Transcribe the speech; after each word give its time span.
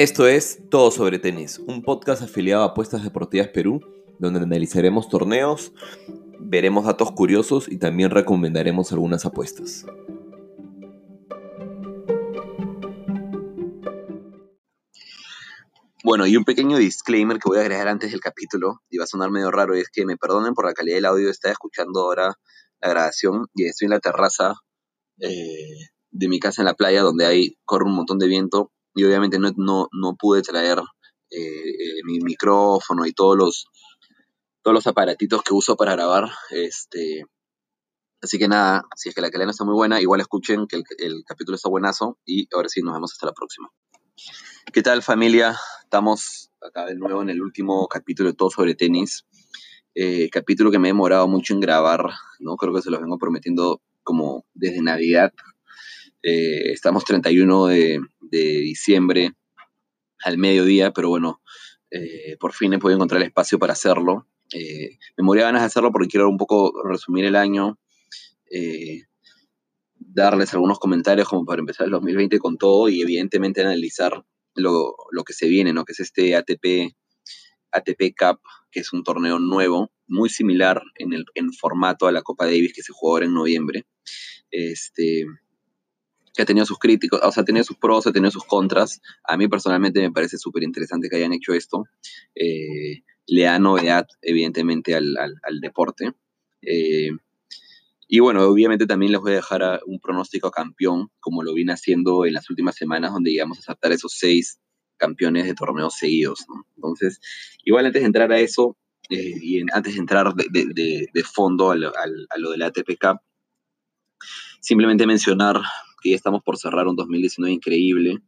Esto 0.00 0.26
es 0.26 0.62
Todo 0.70 0.90
sobre 0.90 1.18
Tenis, 1.18 1.58
un 1.58 1.82
podcast 1.82 2.22
afiliado 2.22 2.62
a 2.62 2.68
Apuestas 2.68 3.04
Deportivas 3.04 3.48
Perú, 3.48 3.82
donde 4.18 4.40
analizaremos 4.40 5.10
torneos, 5.10 5.74
veremos 6.38 6.86
datos 6.86 7.12
curiosos 7.12 7.70
y 7.70 7.76
también 7.76 8.08
recomendaremos 8.08 8.92
algunas 8.92 9.26
apuestas. 9.26 9.84
Bueno, 16.02 16.26
y 16.26 16.34
un 16.34 16.44
pequeño 16.44 16.78
disclaimer 16.78 17.36
que 17.36 17.50
voy 17.50 17.58
a 17.58 17.60
agregar 17.60 17.88
antes 17.88 18.10
del 18.10 18.20
capítulo, 18.20 18.80
y 18.88 18.96
va 18.96 19.04
a 19.04 19.06
sonar 19.06 19.30
medio 19.30 19.50
raro, 19.50 19.76
y 19.76 19.80
es 19.80 19.90
que 19.92 20.06
me 20.06 20.16
perdonen 20.16 20.54
por 20.54 20.64
la 20.64 20.72
calidad 20.72 20.96
del 20.96 21.04
audio, 21.04 21.28
estaba 21.28 21.52
escuchando 21.52 22.00
ahora 22.00 22.38
la 22.80 22.88
grabación 22.88 23.48
y 23.54 23.66
estoy 23.66 23.84
en 23.84 23.90
la 23.90 24.00
terraza 24.00 24.54
eh, 25.18 25.90
de 26.10 26.28
mi 26.28 26.40
casa 26.40 26.62
en 26.62 26.66
la 26.68 26.74
playa 26.74 27.02
donde 27.02 27.26
hay, 27.26 27.58
corre 27.66 27.84
un 27.84 27.96
montón 27.96 28.18
de 28.18 28.28
viento 28.28 28.72
y 28.94 29.04
obviamente 29.04 29.38
no, 29.38 29.52
no, 29.56 29.88
no 29.92 30.16
pude 30.16 30.42
traer 30.42 30.78
eh, 31.30 31.38
eh, 31.38 32.00
mi 32.04 32.18
micrófono 32.20 33.06
y 33.06 33.12
todos 33.12 33.36
los, 33.36 33.66
todos 34.62 34.74
los 34.74 34.86
aparatitos 34.86 35.42
que 35.42 35.54
uso 35.54 35.76
para 35.76 35.92
grabar. 35.92 36.30
Este, 36.50 37.24
así 38.20 38.38
que 38.38 38.48
nada, 38.48 38.84
si 38.96 39.08
es 39.08 39.14
que 39.14 39.20
la 39.20 39.30
calidad 39.30 39.50
está 39.50 39.64
muy 39.64 39.74
buena, 39.74 40.00
igual 40.00 40.20
escuchen 40.20 40.66
que 40.66 40.82
el, 40.98 41.24
capítulo 41.24 41.56
está 41.56 41.68
buenazo 41.68 42.18
y 42.24 42.48
ahora 42.54 42.68
sí 42.68 42.82
nos 42.82 42.94
vemos 42.94 43.12
hasta 43.12 43.26
la 43.26 43.32
próxima. 43.32 43.68
¿Qué 44.72 44.82
tal 44.82 45.02
familia? 45.02 45.56
Estamos 45.82 46.50
acá 46.60 46.86
de 46.86 46.96
nuevo 46.96 47.22
en 47.22 47.30
el 47.30 47.42
último 47.42 47.86
capítulo 47.88 48.30
de 48.30 48.36
Todo 48.36 48.50
sobre 48.50 48.74
Tenis. 48.74 49.24
Eh, 49.94 50.28
capítulo 50.30 50.70
que 50.70 50.78
me 50.78 50.88
he 50.88 50.92
demorado 50.92 51.26
mucho 51.26 51.54
en 51.54 51.60
grabar, 51.60 52.10
¿no? 52.38 52.56
Creo 52.56 52.74
que 52.74 52.82
se 52.82 52.90
los 52.90 53.00
vengo 53.00 53.18
prometiendo 53.18 53.82
como 54.02 54.44
desde 54.54 54.82
Navidad. 54.82 55.32
Eh, 56.22 56.72
estamos 56.72 57.04
31 57.04 57.66
de, 57.66 58.00
diciembre 58.38 59.32
al 60.24 60.38
mediodía, 60.38 60.92
pero 60.92 61.08
bueno, 61.08 61.42
eh, 61.90 62.36
por 62.38 62.52
fin 62.52 62.72
he 62.72 62.78
podido 62.78 62.96
encontrar 62.96 63.20
el 63.20 63.28
espacio 63.28 63.58
para 63.58 63.72
hacerlo. 63.72 64.26
Eh, 64.52 64.98
me 65.16 65.24
moría 65.24 65.44
ganas 65.44 65.62
de 65.62 65.66
hacerlo 65.66 65.92
porque 65.92 66.08
quiero 66.08 66.28
un 66.28 66.36
poco 66.36 66.72
resumir 66.84 67.24
el 67.24 67.36
año, 67.36 67.78
darles 69.94 70.52
algunos 70.54 70.78
comentarios 70.78 71.28
como 71.28 71.44
para 71.44 71.60
empezar 71.60 71.86
el 71.86 71.92
2020 71.92 72.38
con 72.40 72.58
todo 72.58 72.88
y 72.88 73.00
evidentemente 73.00 73.60
analizar 73.60 74.24
lo, 74.54 74.96
que 75.24 75.32
se 75.32 75.48
viene, 75.48 75.72
¿no? 75.72 75.84
que 75.84 75.92
es 75.92 76.00
este 76.00 76.34
ATP, 76.34 76.94
ATP 77.72 78.14
Cup, 78.18 78.40
que 78.70 78.80
es 78.80 78.92
un 78.92 79.02
torneo 79.02 79.38
nuevo, 79.38 79.90
muy 80.06 80.28
similar 80.28 80.82
en 80.96 81.12
el 81.12 81.24
en 81.34 81.52
formato 81.52 82.06
a 82.06 82.12
la 82.12 82.22
Copa 82.22 82.46
Davis 82.46 82.72
que 82.72 82.82
se 82.82 82.92
jugó 82.92 83.14
ahora 83.14 83.26
en 83.26 83.34
noviembre. 83.34 83.86
Este, 84.50 85.26
que 86.34 86.42
ha 86.42 86.46
tenido 86.46 86.66
sus 86.66 86.78
críticos, 86.78 87.20
o 87.22 87.32
sea, 87.32 87.42
ha 87.42 87.44
tenido 87.44 87.64
sus 87.64 87.76
pros, 87.76 88.06
ha 88.06 88.12
tenido 88.12 88.30
sus 88.30 88.44
contras. 88.44 89.00
A 89.24 89.36
mí 89.36 89.48
personalmente 89.48 90.00
me 90.00 90.12
parece 90.12 90.38
súper 90.38 90.62
interesante 90.62 91.08
que 91.08 91.16
hayan 91.16 91.32
hecho 91.32 91.54
esto. 91.54 91.84
Eh, 92.34 93.02
le 93.26 93.42
da 93.42 93.58
novedad, 93.58 94.06
evidentemente, 94.22 94.94
al, 94.94 95.60
deporte. 95.60 96.12
Eh, 96.62 97.10
y 98.08 98.18
bueno, 98.18 98.42
obviamente 98.44 98.86
también 98.86 99.12
les 99.12 99.20
voy 99.20 99.32
a 99.32 99.36
dejar 99.36 99.80
un 99.86 100.00
pronóstico 100.00 100.50
campeón, 100.50 101.10
como 101.20 101.42
lo 101.42 101.54
vine 101.54 101.72
haciendo 101.72 102.26
en 102.26 102.34
las 102.34 102.50
últimas 102.50 102.74
semanas, 102.74 103.12
donde 103.12 103.30
llegamos 103.30 103.58
a 103.60 103.62
saltar 103.62 103.92
esos 103.92 104.14
seis 104.16 104.58
campeones 104.96 105.46
de 105.46 105.54
torneos 105.54 105.94
seguidos. 105.96 106.44
Entonces, 106.76 107.20
igual 107.64 107.86
antes 107.86 108.02
de 108.02 108.06
entrar 108.06 108.32
a 108.32 108.40
eso, 108.40 108.76
eh, 109.08 109.34
y 109.40 109.60
antes 109.72 109.94
de 109.94 110.00
entrar 110.00 110.34
de, 110.34 111.24
fondo 111.24 111.70
a 111.70 111.76
lo, 111.76 111.92
a 111.96 112.38
lo 112.38 112.50
de 112.50 112.58
la 112.58 112.66
ATP 112.66 112.98
Cup, 113.00 113.20
simplemente 114.60 115.06
mencionar 115.06 115.60
ya 116.08 116.16
estamos 116.16 116.42
por 116.42 116.56
cerrar 116.56 116.88
un 116.88 116.96
2019 116.96 117.52
increíble. 117.52 118.22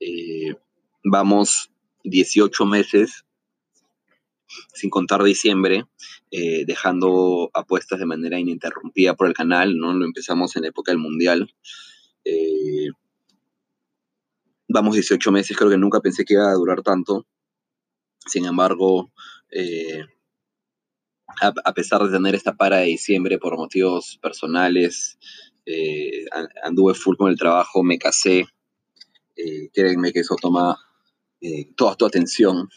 Eh, 0.00 0.54
vamos 1.04 1.70
18 2.04 2.64
meses, 2.64 3.24
sin 4.72 4.88
contar 4.88 5.22
diciembre, 5.22 5.84
eh, 6.30 6.64
dejando 6.64 7.50
apuestas 7.52 7.98
de 7.98 8.06
manera 8.06 8.38
ininterrumpida 8.38 9.14
por 9.14 9.26
el 9.26 9.34
canal, 9.34 9.76
¿no? 9.76 9.92
Lo 9.92 10.06
empezamos 10.06 10.56
en 10.56 10.62
la 10.62 10.68
época 10.68 10.92
del 10.92 10.98
Mundial. 10.98 11.54
Eh, 12.24 12.88
vamos 14.68 14.94
18 14.94 15.30
meses, 15.30 15.56
creo 15.56 15.70
que 15.70 15.76
nunca 15.76 16.00
pensé 16.00 16.24
que 16.24 16.34
iba 16.34 16.50
a 16.50 16.54
durar 16.54 16.82
tanto. 16.82 17.26
Sin 18.26 18.46
embargo, 18.46 19.10
a, 21.40 21.74
pesar 21.74 22.02
de 22.02 22.10
tener 22.10 22.34
esta 22.34 22.56
para 22.56 22.78
de 22.78 22.86
diciembre 22.86 23.38
por 23.38 23.56
motivos 23.56 24.18
personales, 24.20 25.18
eh, 25.66 26.24
anduve 26.62 26.94
full 26.94 27.16
con 27.16 27.30
el 27.30 27.38
trabajo, 27.38 27.82
me 27.82 27.98
casé, 27.98 28.46
eh, 29.36 29.70
créanme 29.72 30.12
que 30.12 30.20
eso 30.20 30.36
toma 30.40 30.76
eh, 31.40 31.72
toda 31.76 31.96
tu 31.96 32.06
atención. 32.06 32.68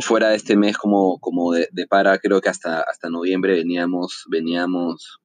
fuera 0.00 0.28
de 0.30 0.36
este 0.36 0.56
mes 0.56 0.76
como, 0.76 1.18
como 1.20 1.52
de, 1.52 1.68
para, 1.88 2.18
creo 2.18 2.40
que 2.40 2.48
hasta, 2.48 2.82
hasta 2.82 3.10
noviembre 3.10 3.54
veníamos, 3.54 4.24
veníamos, 4.28 5.20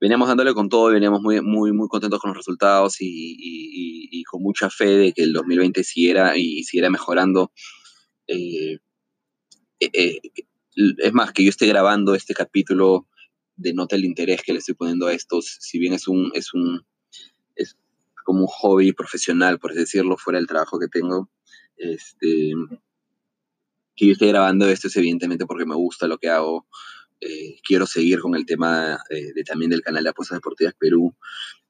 veníamos 0.00 0.28
dándole 0.28 0.54
con 0.54 0.68
todo, 0.68 0.90
veníamos 0.90 1.20
muy, 1.22 1.40
muy, 1.40 1.72
muy 1.72 1.88
contentos 1.88 2.20
con 2.20 2.30
los 2.30 2.36
resultados 2.36 2.96
y, 3.00 4.22
con 4.30 4.42
mucha 4.42 4.68
fe 4.68 4.96
de 4.96 5.12
que 5.12 5.22
el 5.22 5.32
2020 5.32 5.82
siguiera 5.84 6.36
y 6.36 6.62
siguiera 6.64 6.90
mejorando. 6.90 7.50
es 8.26 8.78
más, 11.12 11.32
que 11.32 11.44
yo 11.44 11.50
esté 11.50 11.66
grabando 11.66 12.14
este 12.14 12.34
capítulo 12.34 13.06
denota 13.58 13.96
el 13.96 14.04
interés 14.04 14.42
que 14.42 14.52
le 14.52 14.60
estoy 14.60 14.74
poniendo 14.74 15.06
a 15.06 15.12
estos, 15.12 15.58
si 15.60 15.78
bien 15.78 15.92
es 15.92 16.08
un, 16.08 16.30
es 16.34 16.54
un, 16.54 16.86
es 17.56 17.76
como 18.24 18.42
un 18.42 18.46
hobby 18.46 18.92
profesional, 18.92 19.58
por 19.58 19.74
decirlo, 19.74 20.16
fuera 20.16 20.38
del 20.38 20.46
trabajo 20.46 20.78
que 20.78 20.88
tengo, 20.88 21.28
este, 21.76 22.52
que 23.96 24.06
yo 24.06 24.12
esté 24.12 24.28
grabando 24.28 24.68
esto 24.68 24.88
es 24.88 24.96
evidentemente 24.96 25.44
porque 25.44 25.66
me 25.66 25.74
gusta 25.74 26.06
lo 26.06 26.18
que 26.18 26.28
hago, 26.28 26.66
eh, 27.20 27.56
quiero 27.66 27.86
seguir 27.86 28.20
con 28.20 28.36
el 28.36 28.46
tema 28.46 29.00
eh, 29.10 29.32
de, 29.34 29.42
también 29.42 29.70
del 29.70 29.82
canal 29.82 30.04
de 30.04 30.10
Apuestas 30.10 30.36
Deportivas 30.36 30.74
Perú, 30.78 31.14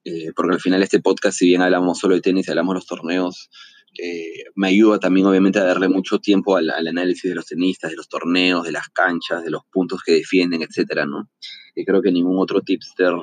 eh, 0.03 0.31
porque 0.35 0.53
al 0.53 0.61
final 0.61 0.83
este 0.83 1.01
podcast, 1.01 1.39
si 1.39 1.47
bien 1.47 1.61
hablamos 1.61 1.97
solo 1.97 2.15
de 2.15 2.21
tenis, 2.21 2.47
hablamos 2.49 2.73
de 2.73 2.77
los 2.77 2.85
torneos, 2.85 3.49
eh, 3.97 4.45
me 4.55 4.67
ayuda 4.67 4.99
también 4.99 5.25
obviamente 5.25 5.59
a 5.59 5.63
darle 5.63 5.89
mucho 5.89 6.19
tiempo 6.19 6.55
al, 6.55 6.69
análisis 6.69 7.29
de 7.29 7.35
los 7.35 7.45
tenistas, 7.45 7.91
de 7.91 7.97
los 7.97 8.07
torneos, 8.07 8.63
de 8.63 8.71
las 8.71 8.89
canchas, 8.89 9.43
de 9.43 9.49
los 9.49 9.63
puntos 9.71 10.01
que 10.03 10.13
defienden, 10.13 10.61
etcétera, 10.61 11.05
¿no? 11.05 11.29
Y 11.75 11.85
creo 11.85 12.01
que 12.01 12.11
ningún 12.11 12.37
otro 12.39 12.61
tipster 12.61 13.13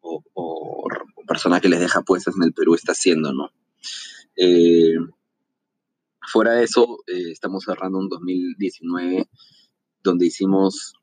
o, 0.00 0.88
persona 1.26 1.60
que 1.60 1.68
les 1.68 1.78
deja 1.78 2.02
puestas 2.02 2.34
en 2.36 2.42
el 2.42 2.52
Perú 2.52 2.74
está 2.74 2.92
haciendo, 2.92 3.32
¿no? 3.32 3.50
Eh, 4.36 4.96
fuera 6.20 6.54
de 6.54 6.64
eso, 6.64 6.98
eh, 7.06 7.30
estamos 7.30 7.64
cerrando 7.64 7.98
un 7.98 8.08
2019 8.08 9.28
donde 10.02 10.26
hicimos 10.26 10.94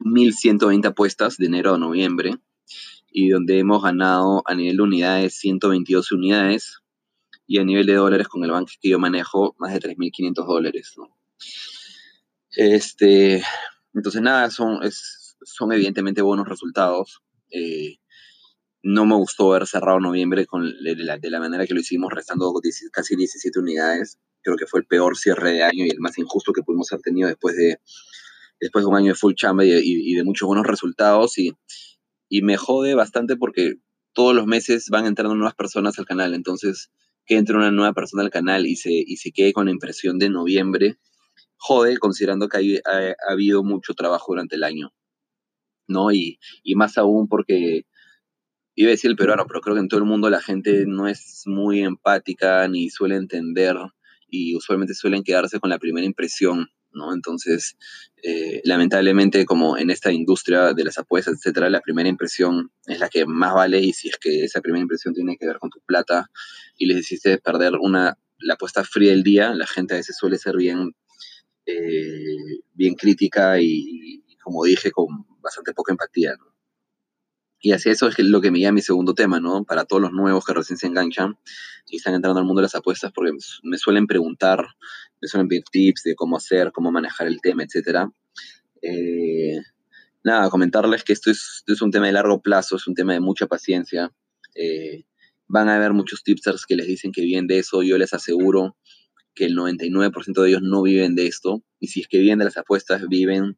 1.120 0.00 0.86
apuestas 0.86 1.36
de 1.36 1.46
enero 1.46 1.74
a 1.74 1.78
noviembre 1.78 2.38
y 3.12 3.28
donde 3.28 3.58
hemos 3.58 3.82
ganado 3.82 4.42
a 4.46 4.54
nivel 4.54 4.76
de 4.76 4.82
unidades 4.82 5.34
122 5.38 6.12
unidades, 6.12 6.80
y 7.50 7.58
a 7.58 7.64
nivel 7.64 7.84
de 7.84 7.94
dólares 7.94 8.28
con 8.28 8.44
el 8.44 8.52
banco 8.52 8.70
que 8.80 8.90
yo 8.90 9.00
manejo 9.00 9.56
más 9.58 9.72
de 9.72 9.80
3.500 9.80 10.46
dólares. 10.46 10.94
¿no? 10.96 11.08
Este, 12.52 13.42
entonces, 13.92 14.22
nada, 14.22 14.50
son, 14.50 14.78
son 15.42 15.72
evidentemente 15.72 16.22
buenos 16.22 16.48
resultados. 16.48 17.22
Eh, 17.50 17.96
no 18.84 19.04
me 19.04 19.16
gustó 19.16 19.50
haber 19.50 19.66
cerrado 19.66 19.98
noviembre 19.98 20.46
con, 20.46 20.62
de, 20.62 20.94
la, 20.94 21.40
manera 21.40 21.66
que 21.66 21.74
lo 21.74 21.80
hicimos, 21.80 22.12
restando 22.12 22.54
casi 22.92 23.16
17 23.16 23.58
unidades. 23.58 24.20
Creo 24.42 24.54
que 24.56 24.68
fue 24.68 24.78
el 24.78 24.86
peor 24.86 25.16
cierre 25.16 25.50
de 25.54 25.64
año 25.64 25.84
y 25.84 25.90
el 25.90 25.98
más 25.98 26.18
injusto 26.18 26.52
que 26.52 26.62
pudimos 26.62 26.92
haber 26.92 27.02
tenido 27.02 27.26
después 27.26 27.56
de, 27.56 27.80
después 28.60 28.84
de 28.84 28.90
un 28.90 28.96
año 28.96 29.08
de 29.08 29.18
full 29.18 29.34
chamba 29.34 29.64
y, 29.64 30.14
de 30.14 30.22
muchos 30.22 30.46
buenos 30.46 30.68
resultados. 30.68 31.36
Y, 31.36 31.56
y 32.28 32.42
me 32.42 32.56
jode 32.56 32.94
bastante 32.94 33.34
porque 33.34 33.74
todos 34.12 34.36
los 34.36 34.46
meses 34.46 34.86
van 34.88 35.06
entrando 35.06 35.34
nuevas 35.34 35.56
personas 35.56 35.98
al 35.98 36.06
canal. 36.06 36.32
Entonces, 36.32 36.92
que 37.30 37.36
entre 37.36 37.54
una 37.56 37.70
nueva 37.70 37.92
persona 37.92 38.24
al 38.24 38.30
canal 38.30 38.66
y 38.66 38.74
se, 38.74 38.90
y 38.90 39.16
se 39.18 39.30
quede 39.30 39.52
con 39.52 39.66
la 39.66 39.70
impresión 39.70 40.18
de 40.18 40.28
noviembre, 40.28 40.96
jode, 41.58 41.96
considerando 41.96 42.48
que 42.48 42.80
ha, 42.84 43.32
habido 43.32 43.62
mucho 43.62 43.94
trabajo 43.94 44.32
durante 44.32 44.56
el 44.56 44.64
año, 44.64 44.92
¿no? 45.86 46.10
Y, 46.10 46.40
y, 46.64 46.74
más 46.74 46.98
aún 46.98 47.28
porque, 47.28 47.86
iba 48.74 48.88
a 48.88 48.90
decir 48.90 49.12
el 49.12 49.16
peruano, 49.16 49.46
pero 49.46 49.60
creo 49.60 49.76
que 49.76 49.80
en 49.80 49.86
todo 49.86 50.00
el 50.00 50.06
mundo 50.06 50.28
la 50.28 50.42
gente 50.42 50.86
no 50.88 51.06
es 51.06 51.44
muy 51.46 51.84
empática 51.84 52.66
ni 52.66 52.90
suele 52.90 53.14
entender 53.14 53.76
y 54.26 54.56
usualmente 54.56 54.94
suelen 54.94 55.22
quedarse 55.22 55.60
con 55.60 55.70
la 55.70 55.78
primera 55.78 56.08
impresión 56.08 56.66
¿no? 56.92 57.14
Entonces, 57.14 57.76
eh, 58.22 58.60
lamentablemente, 58.64 59.44
como 59.44 59.78
en 59.78 59.90
esta 59.90 60.12
industria 60.12 60.72
de 60.74 60.84
las 60.84 60.98
apuestas, 60.98 61.34
etcétera, 61.34 61.70
la 61.70 61.80
primera 61.80 62.08
impresión 62.08 62.70
es 62.86 63.00
la 63.00 63.08
que 63.08 63.26
más 63.26 63.54
vale 63.54 63.80
y 63.80 63.92
si 63.92 64.08
es 64.08 64.16
que 64.18 64.44
esa 64.44 64.60
primera 64.60 64.82
impresión 64.82 65.14
tiene 65.14 65.36
que 65.36 65.46
ver 65.46 65.58
con 65.58 65.70
tu 65.70 65.80
plata 65.80 66.30
y 66.76 66.86
les 66.86 66.98
hiciste 66.98 67.38
perder 67.38 67.74
una, 67.80 68.18
la 68.38 68.54
apuesta 68.54 68.84
fría 68.84 69.10
del 69.10 69.22
día, 69.22 69.54
la 69.54 69.66
gente 69.66 69.94
a 69.94 69.98
veces 69.98 70.16
suele 70.18 70.38
ser 70.38 70.56
bien, 70.56 70.94
eh, 71.66 72.60
bien 72.72 72.94
crítica 72.94 73.60
y, 73.60 74.24
como 74.42 74.64
dije, 74.64 74.90
con 74.90 75.26
bastante 75.40 75.72
poca 75.72 75.92
empatía, 75.92 76.36
Y 77.62 77.72
así 77.72 77.90
eso 77.90 78.08
es 78.08 78.18
lo 78.18 78.40
que 78.40 78.50
me 78.50 78.58
llama 78.58 78.76
mi 78.76 78.80
segundo 78.80 79.14
tema, 79.14 79.38
¿no? 79.38 79.64
Para 79.64 79.84
todos 79.84 80.00
los 80.00 80.12
nuevos 80.12 80.44
que 80.46 80.54
recién 80.54 80.78
se 80.78 80.86
enganchan 80.86 81.38
y 81.86 81.96
están 81.96 82.14
entrando 82.14 82.40
al 82.40 82.46
mundo 82.46 82.60
de 82.60 82.64
las 82.64 82.74
apuestas, 82.74 83.12
porque 83.12 83.32
me 83.62 83.76
suelen 83.76 84.06
preguntar, 84.06 84.66
me 85.20 85.28
suelen 85.28 85.46
pedir 85.46 85.64
tips 85.70 86.04
de 86.04 86.14
cómo 86.14 86.38
hacer, 86.38 86.72
cómo 86.72 86.90
manejar 86.90 87.26
el 87.26 87.40
tema, 87.42 87.62
etc. 87.62 88.08
Eh, 88.80 89.60
nada, 90.24 90.48
comentarles 90.48 91.04
que 91.04 91.12
esto 91.12 91.30
es, 91.30 91.62
un 91.82 91.90
tema 91.90 92.06
de 92.06 92.12
largo 92.12 92.40
plazo, 92.40 92.76
es 92.76 92.86
un 92.86 92.94
tema 92.94 93.12
de 93.12 93.20
mucha 93.20 93.46
paciencia. 93.46 94.10
Eh, 94.54 95.04
van 95.46 95.68
a 95.68 95.76
haber 95.76 95.92
muchos 95.92 96.22
tipsters 96.22 96.64
que 96.64 96.76
les 96.76 96.86
dicen 96.86 97.12
que 97.12 97.20
viven 97.20 97.46
de 97.46 97.58
eso, 97.58 97.82
yo 97.82 97.98
les 97.98 98.14
aseguro 98.14 98.76
que 99.34 99.44
el 99.44 99.54
99% 99.54 100.42
de 100.42 100.48
ellos 100.48 100.62
no 100.62 100.82
viven 100.82 101.14
de 101.14 101.26
esto, 101.26 101.62
y 101.78 101.88
si 101.88 102.00
es 102.00 102.08
que 102.08 102.18
viven 102.18 102.38
de 102.38 102.46
las 102.46 102.56
apuestas, 102.56 103.06
viven 103.06 103.56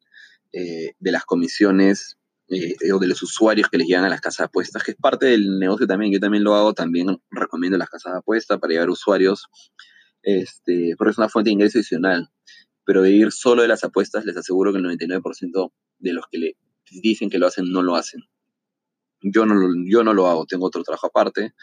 eh, 0.51 0.93
de 0.99 1.11
las 1.11 1.23
comisiones 1.23 2.17
eh, 2.49 2.75
o 2.93 2.99
de 2.99 3.07
los 3.07 3.21
usuarios 3.23 3.69
que 3.69 3.77
les 3.77 3.87
llegan 3.87 4.05
a 4.05 4.09
las 4.09 4.21
casas 4.21 4.39
de 4.39 4.43
apuestas, 4.45 4.83
que 4.83 4.91
es 4.91 4.97
parte 4.97 5.27
del 5.27 5.59
negocio 5.59 5.87
también. 5.87 6.11
Yo 6.11 6.19
también 6.19 6.43
lo 6.43 6.55
hago, 6.55 6.73
también 6.73 7.17
recomiendo 7.31 7.77
las 7.77 7.89
casas 7.89 8.13
de 8.13 8.19
apuestas 8.19 8.59
para 8.59 8.73
llevar 8.73 8.89
usuarios, 8.89 9.47
este, 10.21 10.95
porque 10.97 11.11
es 11.11 11.17
una 11.17 11.29
fuente 11.29 11.49
de 11.49 11.53
ingreso 11.53 11.79
adicional. 11.79 12.29
Pero 12.85 13.01
vivir 13.01 13.31
solo 13.31 13.61
de 13.61 13.69
las 13.69 13.83
apuestas, 13.83 14.25
les 14.25 14.35
aseguro 14.35 14.73
que 14.73 14.79
el 14.79 14.85
99% 14.85 15.71
de 15.99 16.13
los 16.13 16.25
que 16.29 16.37
le 16.37 16.57
dicen 16.91 17.29
que 17.29 17.39
lo 17.39 17.47
hacen, 17.47 17.71
no 17.71 17.81
lo 17.81 17.95
hacen. 17.95 18.21
Yo 19.21 19.45
no, 19.45 19.55
yo 19.87 20.03
no 20.03 20.13
lo 20.13 20.27
hago, 20.27 20.45
tengo 20.45 20.65
otro 20.65 20.83
trabajo 20.83 21.07
aparte. 21.07 21.53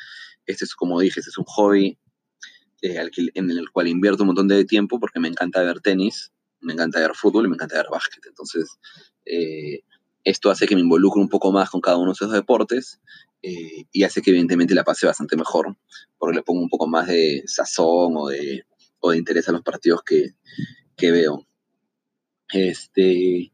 Este 0.47 0.65
es, 0.65 0.75
como 0.75 0.99
dije, 1.01 1.21
este 1.21 1.31
es 1.31 1.37
un 1.37 1.45
hobby 1.45 1.99
eh, 2.83 3.11
en 3.35 3.51
el 3.51 3.71
cual 3.71 3.89
invierto 3.89 4.23
un 4.23 4.29
montón 4.29 4.49
de 4.49 4.65
tiempo 4.65 4.99
porque 4.99 5.21
me 5.21 5.29
encanta 5.29 5.63
ver 5.63 5.81
tenis, 5.81 6.33
me 6.61 6.73
encanta 6.73 7.01
ver 7.01 7.15
fútbol 7.15 7.45
y 7.45 7.49
me 7.49 7.55
encanta 7.55 7.77
ver 7.77 7.87
básquet. 7.91 8.25
Entonces, 8.27 8.79
eh, 9.27 9.83
esto 10.25 10.51
hace 10.51 10.67
que 10.67 10.75
me 10.75 10.83
involucre 10.83 11.21
un 11.21 11.29
poco 11.29 11.53
más 11.53 11.71
con 11.71 11.81
cada 11.81 11.97
uno 11.97 12.11
de 12.11 12.13
esos 12.13 12.33
deportes 12.33 13.01
eh, 13.43 13.87
y 13.91 14.03
hace 14.03 14.21
que 14.21 14.31
evidentemente 14.31 14.75
la 14.75 14.85
pase 14.85 15.07
bastante 15.07 15.37
mejor, 15.37 15.77
porque 16.19 16.37
le 16.37 16.43
pongo 16.43 16.61
un 16.61 16.69
poco 16.69 16.87
más 16.87 17.07
de 17.09 17.43
sazón 17.47 18.15
o 18.17 18.29
de, 18.29 18.65
o 19.01 19.13
de 19.13 19.19
interés 19.19 19.49
a 19.49 19.53
los 19.53 19.63
partidos 19.63 20.03
que, 20.05 20.35
que 20.97 21.11
veo. 21.11 21.47
Este, 22.53 23.53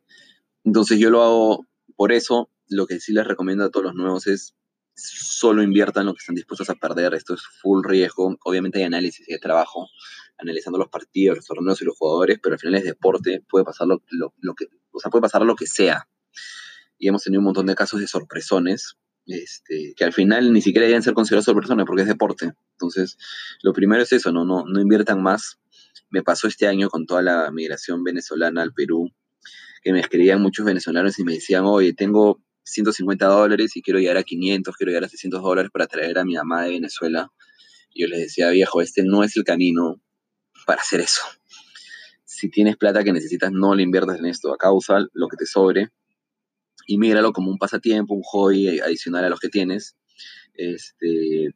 entonces 0.65 0.99
yo 0.99 1.11
lo 1.11 1.23
hago 1.23 1.67
por 1.95 2.13
eso. 2.13 2.51
Lo 2.69 2.87
que 2.87 2.99
sí 2.99 3.13
les 3.13 3.27
recomiendo 3.27 3.65
a 3.65 3.71
todos 3.71 3.87
los 3.87 3.95
nuevos 3.95 4.27
es 4.27 4.57
solo 4.97 5.63
inviertan 5.63 6.07
lo 6.07 6.15
que 6.15 6.19
están 6.19 6.35
dispuestos 6.35 6.69
a 6.71 6.75
perder. 6.75 7.15
Esto 7.15 7.35
es 7.35 7.43
full 7.63 7.85
riesgo. 7.85 8.37
Obviamente 8.45 8.79
hay 8.79 8.85
análisis 8.85 9.29
y 9.29 9.35
hay 9.35 9.39
trabajo 9.39 9.89
analizando 10.39 10.79
los 10.79 10.89
partidos, 10.89 11.37
los 11.37 11.47
torneos 11.47 11.81
y 11.81 11.85
los 11.85 11.97
jugadores, 11.97 12.41
pero 12.43 12.55
al 12.55 12.59
final 12.59 12.75
es 12.75 12.85
deporte. 12.85 13.45
Puede 13.49 13.65
pasar 13.65 13.87
lo, 13.87 14.03
lo 14.11 14.55
que, 14.55 14.67
o 14.91 14.99
sea, 14.99 15.11
puede 15.13 15.23
pasar 15.23 15.43
lo 15.43 15.55
que 15.55 15.67
sea 15.67 16.09
y 16.99 17.09
hemos 17.09 17.23
tenido 17.23 17.41
un 17.41 17.47
montón 17.47 17.67
de 17.67 17.75
casos 17.75 18.01
de 18.01 18.07
sorpresones, 18.07 18.97
este, 19.27 19.95
que 19.97 20.05
al 20.05 20.13
final 20.13 20.53
ni 20.53 20.63
siquiera 20.63 20.87
deben 20.87 21.03
ser 21.03 21.15
considerados 21.15 21.47
sorpresones 21.47 21.85
porque 21.87 22.03
es 22.03 22.09
deporte. 22.09 22.53
Entonces, 22.73 23.19
lo 23.63 23.73
primero 23.73 24.03
es 24.03 24.13
eso, 24.13 24.33
no, 24.33 24.45
no, 24.45 24.65
no 24.67 24.81
inviertan 24.81 25.23
más. 25.23 25.59
Me 26.11 26.23
pasó 26.23 26.47
este 26.47 26.67
año 26.67 26.89
con 26.89 27.07
toda 27.07 27.23
la 27.23 27.51
migración 27.51 28.05
venezolana 28.05 28.63
al 28.63 28.73
Perú, 28.73 29.11
que 29.83 29.93
me 29.93 30.01
escribían 30.01 30.41
muchos 30.41 30.65
venezolanos 30.65 31.19
y 31.19 31.25
me 31.25 31.35
decían, 31.35 31.65
oye, 31.65 31.93
tengo 31.93 32.41
150 32.65 33.27
dólares 33.27 33.77
y 33.77 33.83
quiero 33.83 33.99
llegar 33.99 34.17
a 34.17 34.23
500, 34.23 34.77
quiero 34.77 34.91
llegar 34.91 35.05
a 35.05 35.09
600 35.09 35.43
dólares 35.43 35.71
para 35.73 35.87
traer 35.87 36.19
a 36.19 36.25
mi 36.25 36.35
mamá 36.35 36.65
de 36.65 36.71
Venezuela. 36.71 37.33
Y 37.93 38.03
yo 38.03 38.09
les 38.09 38.21
decía, 38.21 38.51
viejo, 38.51 38.81
este 38.81 39.03
no 39.03 39.25
es 39.25 39.37
el 39.37 39.45
camino 39.45 40.01
para 40.67 40.83
hacer 40.83 41.01
eso. 41.01 41.23
Si 42.25 42.51
tienes 42.51 42.77
plata 42.77 43.03
que 43.03 43.13
necesitas, 43.13 43.51
no 43.53 43.75
le 43.75 43.83
inviertas 43.83 44.19
en 44.19 44.27
esto. 44.27 44.53
A 44.53 44.59
causa 44.59 45.07
lo 45.13 45.29
que 45.29 45.37
te 45.37 45.47
sobre 45.47 45.91
y 46.87 46.99
míralo 46.99 47.33
como 47.33 47.51
un 47.51 47.59
pasatiempo, 47.59 48.15
un 48.15 48.23
hobby 48.23 48.79
adicional 48.81 49.25
a 49.25 49.29
los 49.29 49.41
que 49.41 49.49
tienes. 49.49 49.97
Este, 50.55 51.55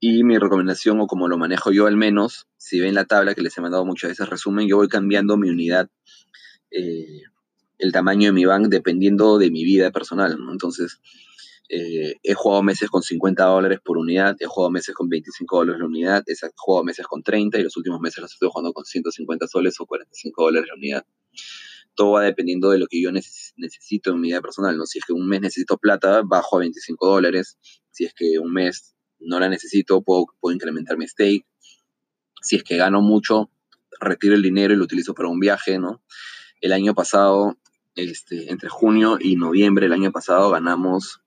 y 0.00 0.24
mi 0.24 0.38
recomendación, 0.38 1.00
o 1.00 1.06
como 1.06 1.28
lo 1.28 1.38
manejo 1.38 1.72
yo 1.72 1.86
al 1.86 1.96
menos, 1.96 2.46
si 2.56 2.80
ven 2.80 2.94
la 2.94 3.04
tabla 3.04 3.34
que 3.34 3.42
les 3.42 3.56
he 3.58 3.60
mandado 3.60 3.84
muchas 3.84 4.10
veces 4.10 4.28
resumen, 4.28 4.68
yo 4.68 4.76
voy 4.76 4.88
cambiando 4.88 5.36
mi 5.36 5.50
unidad, 5.50 5.88
eh, 6.70 7.22
el 7.78 7.92
tamaño 7.92 8.28
de 8.28 8.32
mi 8.32 8.44
bank, 8.44 8.68
dependiendo 8.68 9.38
de 9.38 9.50
mi 9.50 9.64
vida 9.64 9.90
personal. 9.90 10.36
Entonces, 10.50 11.00
eh, 11.68 12.14
he 12.22 12.34
jugado 12.34 12.62
meses 12.62 12.88
con 12.88 13.02
50 13.02 13.44
dólares 13.44 13.80
por 13.84 13.98
unidad, 13.98 14.36
he 14.40 14.46
jugado 14.46 14.70
meses 14.70 14.94
con 14.94 15.08
25 15.08 15.58
dólares 15.58 15.80
la 15.80 15.86
unidad, 15.86 16.24
he 16.26 16.34
jugado 16.56 16.84
meses 16.84 17.06
con 17.06 17.22
30 17.22 17.58
y 17.58 17.62
los 17.62 17.76
últimos 17.76 18.00
meses 18.00 18.22
los 18.22 18.32
estoy 18.32 18.48
jugando 18.50 18.72
con 18.72 18.84
150 18.84 19.46
soles 19.48 19.78
o 19.78 19.86
45 19.86 20.44
dólares 20.44 20.68
la 20.68 20.74
unidad 20.74 21.06
todo 21.98 22.12
va 22.12 22.22
dependiendo 22.22 22.70
de 22.70 22.78
lo 22.78 22.86
que 22.86 23.02
yo 23.02 23.10
necesito 23.10 24.12
en 24.12 24.20
mi 24.20 24.28
vida 24.28 24.40
personal, 24.40 24.76
¿no? 24.76 24.86
Si 24.86 25.00
es 25.00 25.04
que 25.04 25.12
un 25.12 25.28
mes 25.28 25.40
necesito 25.40 25.78
plata, 25.78 26.22
bajo 26.24 26.56
a 26.56 26.60
25 26.60 27.04
dólares. 27.04 27.58
Si 27.90 28.04
es 28.04 28.14
que 28.14 28.38
un 28.38 28.52
mes 28.52 28.94
no 29.18 29.40
la 29.40 29.48
necesito, 29.48 30.00
puedo, 30.02 30.26
puedo 30.38 30.54
incrementar 30.54 30.96
mi 30.96 31.08
stake. 31.08 31.44
Si 32.40 32.54
es 32.54 32.62
que 32.62 32.76
gano 32.76 33.02
mucho, 33.02 33.50
retiro 33.98 34.36
el 34.36 34.42
dinero 34.42 34.72
y 34.72 34.76
lo 34.76 34.84
utilizo 34.84 35.12
para 35.12 35.28
un 35.28 35.40
viaje, 35.40 35.80
¿no? 35.80 36.00
El 36.60 36.72
año 36.72 36.94
pasado, 36.94 37.58
este, 37.96 38.48
entre 38.52 38.68
junio 38.68 39.18
y 39.20 39.34
noviembre 39.34 39.86
del 39.86 39.94
año 39.94 40.12
pasado, 40.12 40.50
ganamos 40.50 41.20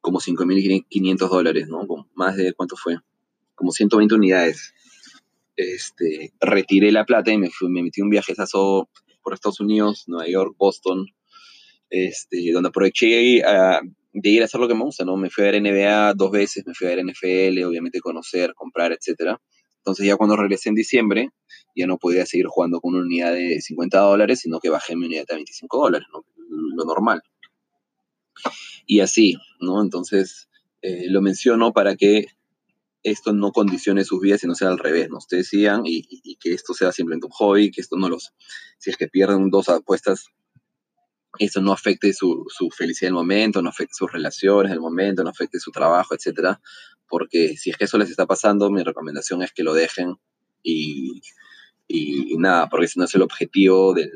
como 0.00 0.18
5.500 0.18 1.28
dólares, 1.28 1.68
¿no? 1.68 1.86
más 2.14 2.34
de, 2.34 2.54
¿cuánto 2.54 2.74
fue? 2.74 2.96
Como 3.54 3.70
120 3.70 4.16
unidades. 4.16 4.74
Este, 5.54 6.32
retiré 6.40 6.90
la 6.90 7.04
plata 7.04 7.30
y 7.30 7.38
me, 7.38 7.50
fui, 7.50 7.68
me 7.68 7.84
metí 7.84 8.02
un 8.02 8.10
viaje 8.10 8.34
por 9.22 9.34
Estados 9.34 9.60
Unidos, 9.60 10.04
Nueva 10.06 10.28
York, 10.28 10.54
Boston, 10.58 11.06
este, 11.90 12.52
donde 12.52 12.70
aproveché 12.70 13.42
ah, 13.44 13.80
de 14.12 14.28
ir 14.28 14.42
a 14.42 14.44
hacer 14.44 14.60
lo 14.60 14.68
que 14.68 14.74
me 14.74 14.84
gusta, 14.84 15.04
¿no? 15.04 15.16
Me 15.16 15.30
fui 15.30 15.44
a 15.44 15.50
ver 15.50 15.62
NBA 15.62 16.14
dos 16.14 16.30
veces, 16.30 16.64
me 16.66 16.74
fui 16.74 16.86
a 16.86 16.90
ver 16.90 17.04
NFL, 17.04 17.64
obviamente 17.64 18.00
conocer, 18.00 18.54
comprar, 18.54 18.92
etc. 18.92 19.36
Entonces 19.78 20.06
ya 20.06 20.16
cuando 20.16 20.36
regresé 20.36 20.68
en 20.68 20.74
diciembre, 20.74 21.30
ya 21.74 21.86
no 21.86 21.98
podía 21.98 22.26
seguir 22.26 22.46
jugando 22.46 22.80
con 22.80 22.94
una 22.94 23.04
unidad 23.04 23.32
de 23.32 23.60
50 23.60 23.98
dólares, 23.98 24.40
sino 24.40 24.60
que 24.60 24.68
bajé 24.68 24.96
mi 24.96 25.06
unidad 25.06 25.24
a 25.30 25.34
25 25.34 25.78
dólares. 25.78 26.06
Lo 26.48 26.84
normal. 26.84 27.22
Y 28.86 29.00
así, 29.00 29.36
¿no? 29.60 29.82
Entonces, 29.82 30.48
eh, 30.82 31.08
lo 31.08 31.22
menciono 31.22 31.72
para 31.72 31.96
que 31.96 32.26
esto 33.02 33.32
no 33.32 33.52
condicione 33.52 34.04
sus 34.04 34.20
vidas, 34.20 34.40
sino 34.40 34.54
sea 34.54 34.68
al 34.68 34.78
revés, 34.78 35.08
¿no? 35.10 35.18
Ustedes 35.18 35.48
sigan 35.48 35.82
y, 35.84 36.36
que 36.36 36.52
esto 36.52 36.74
sea 36.74 36.92
simplemente 36.92 37.26
un 37.26 37.32
hobby, 37.32 37.70
que 37.70 37.80
esto 37.80 37.96
no 37.96 38.08
los, 38.08 38.32
si 38.78 38.90
es 38.90 38.96
que 38.96 39.08
pierden 39.08 39.50
dos 39.50 39.68
apuestas, 39.68 40.26
esto 41.38 41.60
no 41.60 41.72
afecte 41.72 42.12
su, 42.12 42.46
felicidad 42.76 43.08
del 43.08 43.14
momento, 43.14 43.62
no 43.62 43.70
afecte 43.70 43.94
sus 43.94 44.12
relaciones 44.12 44.70
del 44.70 44.80
momento, 44.80 45.24
no 45.24 45.30
afecte 45.30 45.58
su 45.58 45.70
trabajo, 45.70 46.14
etcétera, 46.14 46.60
porque 47.08 47.56
si 47.56 47.70
es 47.70 47.76
que 47.76 47.84
eso 47.84 47.98
les 47.98 48.10
está 48.10 48.26
pasando, 48.26 48.70
mi 48.70 48.82
recomendación 48.82 49.42
es 49.42 49.52
que 49.52 49.62
lo 49.62 49.74
dejen 49.74 50.16
y, 50.62 51.20
nada, 52.38 52.68
porque 52.68 52.86
ese 52.86 52.98
no 52.98 53.04
es 53.04 53.14
el 53.14 53.22
objetivo 53.22 53.94
de, 53.94 54.10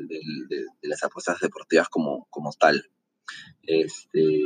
las 0.81 1.03
apuestas 1.03 1.39
deportivas 1.39 1.89
como, 1.89 2.27
como 2.29 2.51
tal. 2.53 2.89
Este, 3.63 4.43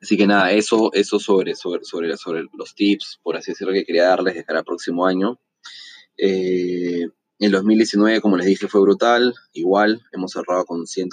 Así 0.00 0.16
que 0.16 0.26
nada, 0.26 0.50
eso, 0.52 0.90
eso 0.94 1.18
sobre, 1.18 1.54
sobre, 1.54 1.84
sobre, 1.84 2.16
sobre 2.16 2.44
los 2.54 2.74
tips, 2.74 3.20
por 3.22 3.36
así 3.36 3.52
decirlo, 3.52 3.74
que 3.74 3.84
quería 3.84 4.08
darles 4.08 4.34
de 4.34 4.44
cara 4.44 4.60
al 4.60 4.64
próximo 4.64 5.04
año. 5.04 5.38
Eh, 6.16 7.06
en 7.38 7.52
2019, 7.52 8.20
como 8.20 8.36
les 8.38 8.46
dije, 8.46 8.66
fue 8.66 8.80
brutal. 8.80 9.34
Igual, 9.52 10.02
hemos 10.12 10.32
cerrado 10.32 10.64
con 10.64 10.86
100, 10.86 11.10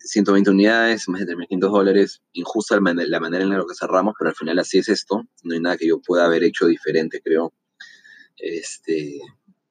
120 0.00 0.50
eh, 0.50 0.52
unidades, 0.52 1.08
más 1.08 1.20
de 1.20 1.34
3.500 1.34 1.58
dólares. 1.70 2.22
Injusta 2.32 2.74
la 2.74 2.80
manera 3.20 3.44
en 3.44 3.50
la 3.50 3.58
que 3.58 3.74
cerramos, 3.78 4.14
pero 4.18 4.30
al 4.30 4.36
final 4.36 4.58
así 4.58 4.78
es 4.78 4.88
esto. 4.88 5.22
No 5.44 5.54
hay 5.54 5.60
nada 5.60 5.76
que 5.76 5.86
yo 5.86 6.00
pueda 6.00 6.24
haber 6.24 6.42
hecho 6.42 6.66
diferente, 6.66 7.20
creo, 7.22 7.52
este, 8.36 9.20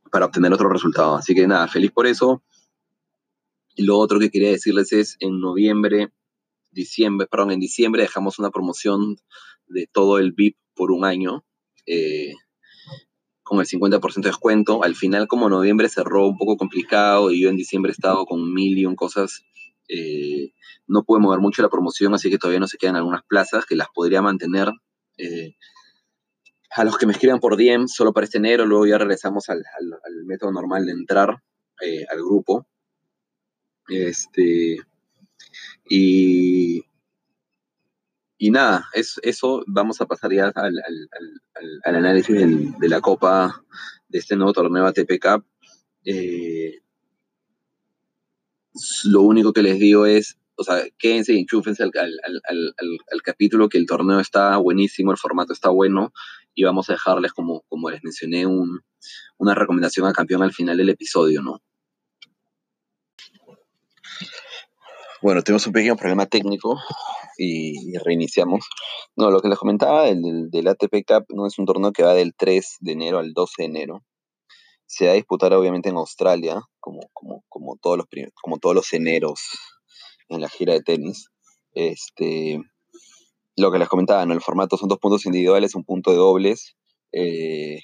para 0.10 0.26
obtener 0.26 0.54
otro 0.54 0.70
resultado. 0.70 1.16
Así 1.16 1.36
que 1.36 1.48
nada, 1.48 1.68
feliz 1.68 1.92
por 1.92 2.08
eso. 2.08 2.44
Lo 3.76 3.98
otro 3.98 4.20
que 4.20 4.30
quería 4.30 4.52
decirles 4.52 4.94
es, 4.94 5.18
en 5.20 5.42
noviembre 5.42 6.14
diciembre, 6.74 7.28
perdón, 7.28 7.52
en 7.52 7.60
diciembre 7.60 8.02
dejamos 8.02 8.40
una 8.40 8.52
promoción 8.52 9.18
de 9.68 9.88
todo 9.92 10.18
el 10.20 10.32
VIP 10.32 10.58
por 10.76 10.92
un 10.92 11.06
año, 11.06 11.46
eh, 11.86 12.34
con 13.44 13.60
el 13.60 13.66
50% 13.66 14.22
de 14.22 14.30
descuento. 14.30 14.84
Al 14.84 14.96
final, 14.96 15.28
como 15.28 15.50
noviembre 15.50 15.90
cerró 15.90 16.28
un 16.28 16.38
poco 16.38 16.58
complicado 16.58 17.32
y 17.32 17.42
yo 17.42 17.50
en 17.50 17.58
diciembre 17.58 17.92
he 17.92 17.94
estado 17.94 18.26
con 18.26 18.54
mil 18.54 18.78
y 18.78 18.86
un 18.86 18.96
cosas, 18.96 19.44
eh, 19.88 20.54
no 20.88 21.04
pude 21.04 21.20
mover 21.20 21.40
mucho 21.40 21.62
la 21.62 21.70
promoción, 21.70 22.14
así 22.14 22.30
que 22.30 22.38
todavía 22.38 22.60
no 22.60 22.68
se 22.68 22.78
quedan 22.78 22.96
algunas 22.96 23.24
plazas 23.24 23.66
que 23.66 23.76
las 23.76 23.88
podría 23.94 24.22
mantener. 24.22 24.72
Eh, 25.18 25.56
a 26.76 26.84
los 26.84 26.98
que 26.98 27.06
me 27.06 27.14
escriban 27.14 27.40
por 27.40 27.56
DM 27.56 27.88
solo 27.88 28.14
para 28.14 28.26
este 28.26 28.40
enero, 28.40 28.66
luego 28.66 28.88
ya 28.88 28.98
regresamos 28.98 29.48
al, 29.50 29.64
al 29.80 30.26
método 30.26 30.52
normal 30.52 30.86
de 30.86 30.92
entrar 30.94 31.44
al 32.10 32.18
grupo. 32.20 32.66
Este, 33.90 34.78
y, 35.86 36.86
y 38.38 38.52
nada, 38.52 38.88
es, 38.94 39.20
eso 39.24 39.64
vamos 39.68 40.02
a 40.02 40.06
pasar 40.06 40.34
ya 40.34 40.52
al, 40.56 40.74
análisis 41.84 42.36
de 42.80 42.90
la 42.90 43.02
Copa 43.02 43.64
de 44.08 44.20
este 44.20 44.36
nuevo 44.36 44.54
torneo 44.54 44.86
ATP 44.86 45.20
Cup. 45.22 45.46
Eh, 46.06 46.82
lo 49.06 49.22
único 49.22 49.54
que 49.54 49.64
les 49.64 49.80
digo 49.80 50.06
es, 50.06 50.38
o 50.56 50.64
sea, 50.64 50.84
quédense 50.98 51.34
y 51.34 51.40
enchúfense 51.40 51.84
al, 51.84 51.92
al, 51.94 53.22
capítulo, 53.24 53.70
que 53.70 53.78
el 53.78 53.86
torneo 53.86 54.20
está 54.20 54.58
buenísimo, 54.58 55.12
el 55.12 55.18
formato 55.18 55.54
está 55.54 55.70
bueno, 55.70 56.14
y 56.54 56.64
vamos 56.64 56.90
a 56.90 56.94
dejarles, 56.94 57.34
como, 57.34 57.62
como 57.68 57.90
les 57.90 58.04
mencioné, 58.04 58.46
un, 58.46 58.82
una 59.38 59.56
recomendación 59.56 60.08
a 60.08 60.14
campeón 60.14 60.44
al 60.44 60.54
final 60.54 60.78
del 60.78 60.90
episodio, 60.90 61.42
¿no? 61.42 61.62
Bueno, 65.24 65.42
tenemos 65.42 65.66
un 65.68 65.72
pequeño 65.72 65.96
problema 65.96 66.26
técnico 66.26 66.78
y, 67.38 67.98
reiniciamos. 68.00 68.68
No, 69.16 69.32
lo 69.32 69.40
que 69.40 69.48
les 69.48 69.58
comentaba 69.58 70.04
del, 70.04 70.50
del, 70.52 70.68
ATP 70.68 71.06
Cup 71.08 71.28
no 71.30 71.48
es 71.48 71.58
un 71.58 71.66
torneo 71.66 71.94
que 71.94 72.04
va 72.04 72.14
del 72.14 72.36
3 72.36 72.80
de 72.82 72.92
enero 72.92 73.20
al 73.20 73.32
12 73.32 73.54
de 73.60 73.64
enero. 73.64 74.04
Se 74.86 75.06
va 75.06 75.12
a 75.14 75.16
disputar 75.16 75.54
obviamente 75.54 75.88
en 75.88 75.96
Australia, 75.96 76.62
como, 76.82 77.10
como, 77.14 77.46
como, 77.48 77.78
todos, 77.78 78.00
los, 78.00 78.08
como 78.42 78.58
todos 78.58 78.76
los 78.76 78.92
eneros 78.92 79.40
en 80.28 80.42
la 80.42 80.50
gira 80.50 80.74
de 80.74 80.82
tenis. 80.82 81.30
Este, 81.72 82.62
lo 83.56 83.72
que 83.72 83.80
les 83.80 83.88
comentaba, 83.88 84.26
¿no? 84.26 84.34
el 84.34 84.42
formato 84.42 84.76
son 84.76 84.90
dos 84.90 85.00
puntos 85.00 85.26
individuales, 85.26 85.74
un 85.74 85.86
punto 85.86 86.12
de 86.12 86.18
dobles. 86.18 86.76
Eh, 87.14 87.80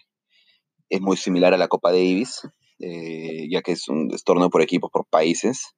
es 0.89 0.99
muy 0.99 1.15
similar 1.15 1.53
a 1.53 1.57
la 1.57 1.69
Copa 1.69 1.93
Davis, 1.93 2.41
eh, 2.79 3.47
ya 3.49 3.61
que 3.61 3.71
es 3.71 3.87
un 3.87 4.09
torneo 4.25 4.49
por 4.49 4.61
equipos, 4.61 4.91
por 4.91 5.05
países. 5.05 5.73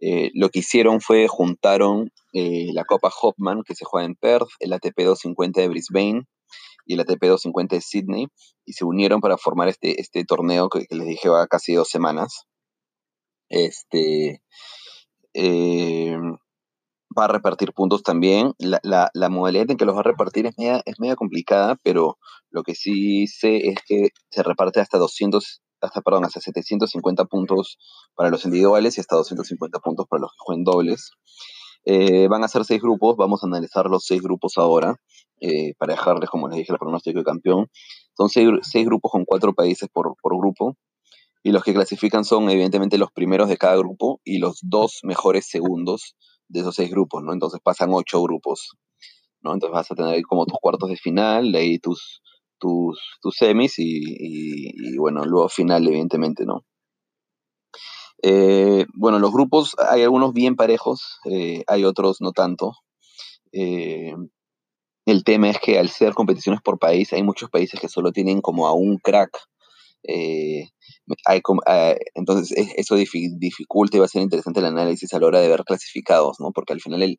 Eh, 0.00 0.30
lo 0.34 0.48
que 0.50 0.60
hicieron 0.60 1.00
fue 1.00 1.26
juntaron 1.28 2.12
la 2.32 2.84
Copa 2.84 3.10
Hopman, 3.20 3.62
que 3.64 3.74
se 3.74 3.84
juega 3.84 4.06
en 4.06 4.14
Perth, 4.14 4.48
el 4.60 4.72
ATP 4.72 4.96
250 4.98 5.60
de 5.60 5.68
Brisbane 5.68 6.22
y 6.86 6.94
el 6.94 7.00
ATP 7.00 7.20
250 7.20 7.76
de 7.76 7.82
Sydney, 7.82 8.28
y 8.64 8.72
se 8.74 8.84
unieron 8.84 9.20
para 9.20 9.36
formar 9.36 9.68
este, 9.68 10.00
este 10.00 10.24
torneo 10.24 10.68
que, 10.68 10.86
les 10.90 11.06
dije 11.06 11.28
va 11.28 11.46
casi 11.48 11.74
dos 11.74 11.88
semanas. 11.88 12.44
Este, 13.48 14.42
eh, 15.34 16.16
va 17.16 17.24
a 17.24 17.28
repartir 17.28 17.72
puntos 17.72 18.02
también. 18.02 18.54
La, 18.58 19.28
modalidad 19.28 19.70
en 19.70 19.76
que 19.76 19.84
los 19.84 19.94
va 19.94 20.00
a 20.00 20.04
repartir 20.04 20.46
es 20.46 20.56
media, 20.58 20.82
es 20.84 20.98
media 20.98 21.16
complicada, 21.16 21.76
pero 21.82 22.18
lo 22.50 22.62
que 22.62 22.74
sí 22.74 23.26
sé 23.26 23.68
es 23.68 23.76
que 23.86 24.10
se 24.30 24.42
reparte 24.42 24.80
hasta 24.80 24.98
200, 24.98 25.62
hasta, 25.80 26.00
perdón, 26.00 26.24
hasta 26.24 26.40
750 26.40 27.24
puntos 27.26 27.78
para 28.14 28.30
los 28.30 28.44
individuales 28.44 28.96
y 28.96 29.00
hasta 29.00 29.16
250 29.16 29.78
puntos 29.80 30.06
para 30.08 30.22
los 30.22 30.32
que 30.32 30.36
jueguen 30.38 30.64
dobles. 30.64 31.10
Eh, 31.84 32.28
van 32.28 32.44
a 32.44 32.48
ser 32.48 32.64
seis 32.64 32.82
grupos, 32.82 33.16
vamos 33.16 33.42
a 33.42 33.46
analizar 33.46 33.86
los 33.86 34.04
seis 34.04 34.20
grupos 34.20 34.58
ahora, 34.58 34.96
eh, 35.40 35.74
para 35.78 35.94
dejarles, 35.94 36.28
como 36.28 36.48
les 36.48 36.58
dije, 36.58 36.72
el 36.72 36.78
pronóstico 36.78 37.18
de 37.18 37.24
campeón. 37.24 37.68
Son 38.16 38.28
seis, 38.28 38.84
grupos 38.84 39.12
con 39.12 39.24
cuatro 39.24 39.54
países 39.54 39.88
por, 39.92 40.14
por 40.20 40.36
grupo 40.36 40.76
y 41.42 41.52
los 41.52 41.62
que 41.62 41.72
clasifican 41.72 42.24
son 42.24 42.50
evidentemente 42.50 42.98
los 42.98 43.12
primeros 43.12 43.48
de 43.48 43.56
cada 43.56 43.76
grupo 43.76 44.20
y 44.24 44.38
los 44.38 44.58
dos 44.62 45.00
mejores 45.02 45.48
segundos 45.48 46.16
de 46.48 46.60
esos 46.60 46.74
seis 46.74 46.90
grupos, 46.90 47.22
¿no? 47.22 47.32
Entonces 47.32 47.60
pasan 47.62 47.90
ocho 47.92 48.22
grupos, 48.22 48.76
¿no? 49.40 49.54
Entonces 49.54 49.72
vas 49.72 49.90
a 49.90 49.94
tener 49.94 50.20
como 50.22 50.46
tus 50.46 50.58
cuartos 50.60 50.90
de 50.90 50.96
final, 50.96 51.54
ahí 51.54 51.78
tus, 51.78 52.22
tus, 52.58 53.00
tus 53.20 53.36
semis 53.36 53.74
y, 53.78 54.96
bueno, 54.96 55.24
luego 55.24 55.48
final, 55.48 55.86
evidentemente, 55.86 56.44
¿no? 56.44 56.64
Eh, 58.22 58.86
bueno, 58.94 59.18
los 59.18 59.32
grupos, 59.32 59.76
hay 59.78 60.02
algunos 60.02 60.32
bien 60.32 60.56
parejos, 60.56 61.20
eh, 61.24 61.62
hay 61.66 61.84
otros 61.84 62.20
no 62.20 62.32
tanto. 62.32 62.72
Eh, 63.52 64.14
el 65.06 65.24
tema 65.24 65.50
es 65.50 65.58
que 65.60 65.78
al 65.78 65.88
ser 65.88 66.14
competiciones 66.14 66.60
por 66.60 66.78
país, 66.78 67.12
hay 67.12 67.22
muchos 67.22 67.48
países 67.48 67.80
que 67.80 67.88
solo 67.88 68.12
tienen 68.12 68.40
como 68.40 68.66
a 68.66 68.72
un 68.72 68.98
crack 68.98 69.30
eh, 70.08 70.70
ah, 71.26 71.94
entonces 72.14 72.56
e, 72.56 72.80
eso 72.80 72.96
dificulta 72.96 73.96
y 73.96 74.00
va 74.00 74.06
a 74.06 74.08
ser 74.08 74.22
interesante 74.22 74.60
el 74.60 74.66
análisis 74.66 75.12
a 75.12 75.20
la 75.20 75.26
hora 75.26 75.40
de 75.40 75.48
ver 75.48 75.64
clasificados, 75.64 76.40
¿no? 76.40 76.50
Porque 76.52 76.72
al 76.72 76.80
final 76.80 77.02
el, 77.02 77.18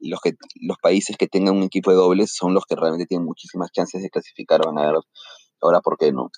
los, 0.00 0.20
que, 0.20 0.34
los 0.60 0.78
países 0.80 1.16
que 1.16 1.26
tengan 1.26 1.56
un 1.56 1.64
equipo 1.64 1.90
de 1.90 1.96
dobles 1.96 2.32
son 2.32 2.54
los 2.54 2.64
que 2.64 2.76
realmente 2.76 3.06
tienen 3.06 3.26
muchísimas 3.26 3.72
chances 3.72 4.02
de 4.02 4.10
clasificar, 4.10 4.60
van 4.64 4.78
a 4.78 4.86
ver 4.86 5.00
ahora 5.60 5.80
por 5.80 5.98
qué 5.98 6.12
no. 6.12 6.30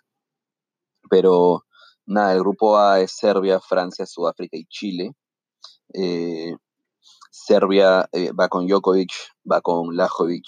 Pero 1.11 1.65
nada, 2.07 2.33
el 2.33 2.41
grupo 2.41 2.79
A 2.79 3.01
es 3.01 3.13
Serbia, 3.13 3.61
Francia, 3.61 4.07
Sudáfrica 4.07 4.57
y 4.57 4.65
Chile. 4.67 5.13
Eh, 5.93 6.55
Serbia 7.31 8.09
eh, 8.13 8.33
va 8.33 8.49
con 8.49 8.67
Djokovic, 8.67 9.13
va 9.51 9.61
con 9.61 9.97
Lajovic, 9.97 10.47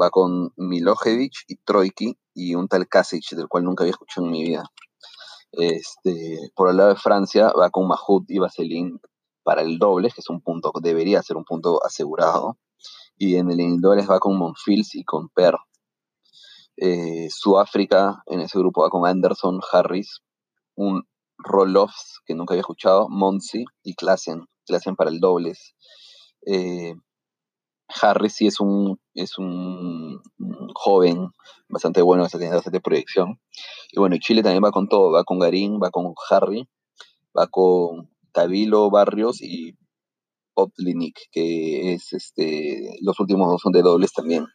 va 0.00 0.10
con 0.10 0.52
Milojevic 0.56 1.44
y 1.48 1.56
Troiki 1.56 2.16
y 2.34 2.54
un 2.54 2.68
tal 2.68 2.88
Kasic, 2.88 3.30
del 3.32 3.48
cual 3.48 3.64
nunca 3.64 3.84
había 3.84 3.92
escuchado 3.92 4.26
en 4.26 4.32
mi 4.32 4.42
vida. 4.42 4.64
Este, 5.52 6.50
por 6.54 6.70
el 6.70 6.76
lado 6.76 6.90
de 6.90 6.96
Francia 6.96 7.52
va 7.58 7.70
con 7.70 7.88
Mahut 7.88 8.30
y 8.30 8.38
Vaseline 8.38 9.00
para 9.42 9.62
el 9.62 9.78
doble, 9.78 10.10
que 10.10 10.20
es 10.20 10.30
un 10.30 10.40
punto, 10.40 10.72
debería 10.80 11.22
ser 11.22 11.36
un 11.36 11.44
punto 11.44 11.84
asegurado. 11.84 12.58
Y 13.16 13.36
en 13.36 13.50
el 13.50 13.60
individuales 13.60 14.08
va 14.08 14.18
con 14.18 14.38
Monfils 14.38 14.94
y 14.94 15.04
con 15.04 15.28
Per. 15.28 15.54
Eh, 16.76 17.28
Sudáfrica 17.30 18.22
en 18.26 18.40
ese 18.40 18.58
grupo 18.58 18.82
va 18.82 18.88
con 18.88 19.06
Anderson, 19.06 19.60
Harris, 19.70 20.20
un 20.76 21.06
Roloffs 21.36 22.20
que 22.24 22.34
nunca 22.34 22.54
había 22.54 22.60
escuchado, 22.60 23.08
Monsi 23.08 23.64
y 23.82 23.94
Klassen, 23.94 24.46
Klassen 24.66 24.96
para 24.96 25.10
el 25.10 25.20
dobles. 25.20 25.74
Eh, 26.46 26.94
Harris 28.00 28.34
sí 28.34 28.46
es 28.46 28.60
un, 28.60 29.00
es 29.14 29.38
un, 29.38 30.20
joven 30.74 31.28
bastante 31.68 32.02
bueno, 32.02 32.26
tiene 32.28 32.54
bastante 32.54 32.80
proyección. 32.80 33.40
Y 33.92 34.00
bueno, 34.00 34.16
Chile 34.18 34.42
también 34.42 34.64
va 34.64 34.72
con 34.72 34.88
todo, 34.88 35.12
va 35.12 35.24
con 35.24 35.38
Garín, 35.38 35.80
va 35.82 35.90
con 35.90 36.14
Harry, 36.30 36.68
va 37.36 37.46
con 37.48 38.10
Tabilo 38.32 38.90
Barrios 38.90 39.42
y 39.42 39.76
Poplinik, 40.54 41.18
que 41.32 41.92
es 41.94 42.12
este, 42.12 42.98
los 43.02 43.18
últimos 43.20 43.48
dos 43.48 43.60
son 43.60 43.72
de 43.72 43.82
dobles 43.82 44.12
también. 44.12 44.46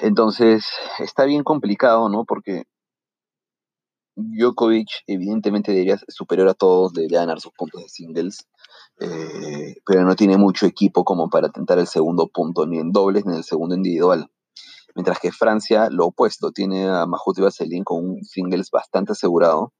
Entonces, 0.00 0.66
está 0.98 1.24
bien 1.24 1.42
complicado, 1.42 2.08
¿no? 2.08 2.24
Porque 2.24 2.64
Djokovic 4.16 4.88
evidentemente 5.06 5.72
debería 5.72 5.98
ser 5.98 6.10
superior 6.10 6.48
a 6.48 6.54
todos, 6.54 6.94
debería 6.94 7.20
ganar 7.20 7.40
sus 7.40 7.52
puntos 7.52 7.82
de 7.82 7.88
singles, 7.88 8.48
eh, 8.98 9.76
pero 9.84 10.04
no 10.04 10.16
tiene 10.16 10.38
mucho 10.38 10.64
equipo 10.66 11.04
como 11.04 11.28
para 11.28 11.50
tentar 11.50 11.78
el 11.78 11.86
segundo 11.86 12.28
punto, 12.28 12.66
ni 12.66 12.78
en 12.78 12.92
dobles 12.92 13.26
ni 13.26 13.32
en 13.32 13.38
el 13.38 13.44
segundo 13.44 13.74
individual. 13.74 14.30
Mientras 14.94 15.18
que 15.20 15.32
Francia, 15.32 15.90
lo 15.90 16.06
opuesto, 16.06 16.50
tiene 16.52 16.88
a 16.88 17.04
Mahut 17.04 17.38
y 17.38 17.42
Vaseline 17.42 17.84
con 17.84 18.02
un 18.02 18.24
singles 18.24 18.70
bastante 18.70 19.12
asegurado 19.12 19.74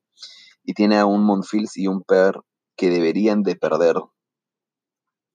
y 0.62 0.74
tiene 0.74 0.98
a 0.98 1.06
un 1.06 1.24
Monfils 1.24 1.78
y 1.78 1.86
un 1.86 2.02
Per 2.02 2.40
que 2.76 2.90
deberían 2.90 3.42
de 3.42 3.56
perder 3.56 3.96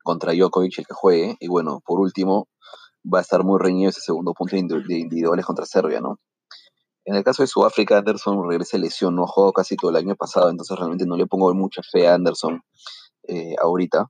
contra 0.04 0.34
Djokovic 0.34 0.78
el 0.78 0.86
que 0.86 0.94
juegue. 0.94 1.38
Y 1.40 1.48
bueno, 1.48 1.82
por 1.84 2.00
último, 2.00 2.48
va 3.04 3.20
a 3.20 3.22
estar 3.22 3.44
muy 3.44 3.60
reñido 3.60 3.90
ese 3.90 4.02
segundo 4.02 4.34
punto 4.34 4.56
de 4.56 5.00
individuales 5.00 5.46
contra 5.46 5.66
Serbia, 5.66 6.00
¿no? 6.00 6.20
En 7.06 7.16
el 7.16 7.24
caso 7.24 7.44
de 7.44 7.48
Sudáfrica, 7.48 7.98
Anderson 7.98 8.48
regresa 8.48 8.78
lesión, 8.78 9.16
no 9.16 9.26
jugó 9.26 9.54
casi 9.54 9.76
todo 9.76 9.90
el 9.92 9.98
año 9.98 10.16
pasado, 10.16 10.50
entonces 10.50 10.78
realmente 10.78 11.06
no 11.08 11.18
le 11.18 11.26
pongo 11.26 11.54
mucha 11.54 11.82
fe 11.82 12.08
a 12.08 12.14
Anderson 12.14 12.62
eh, 13.28 13.56
ahorita. 13.62 14.08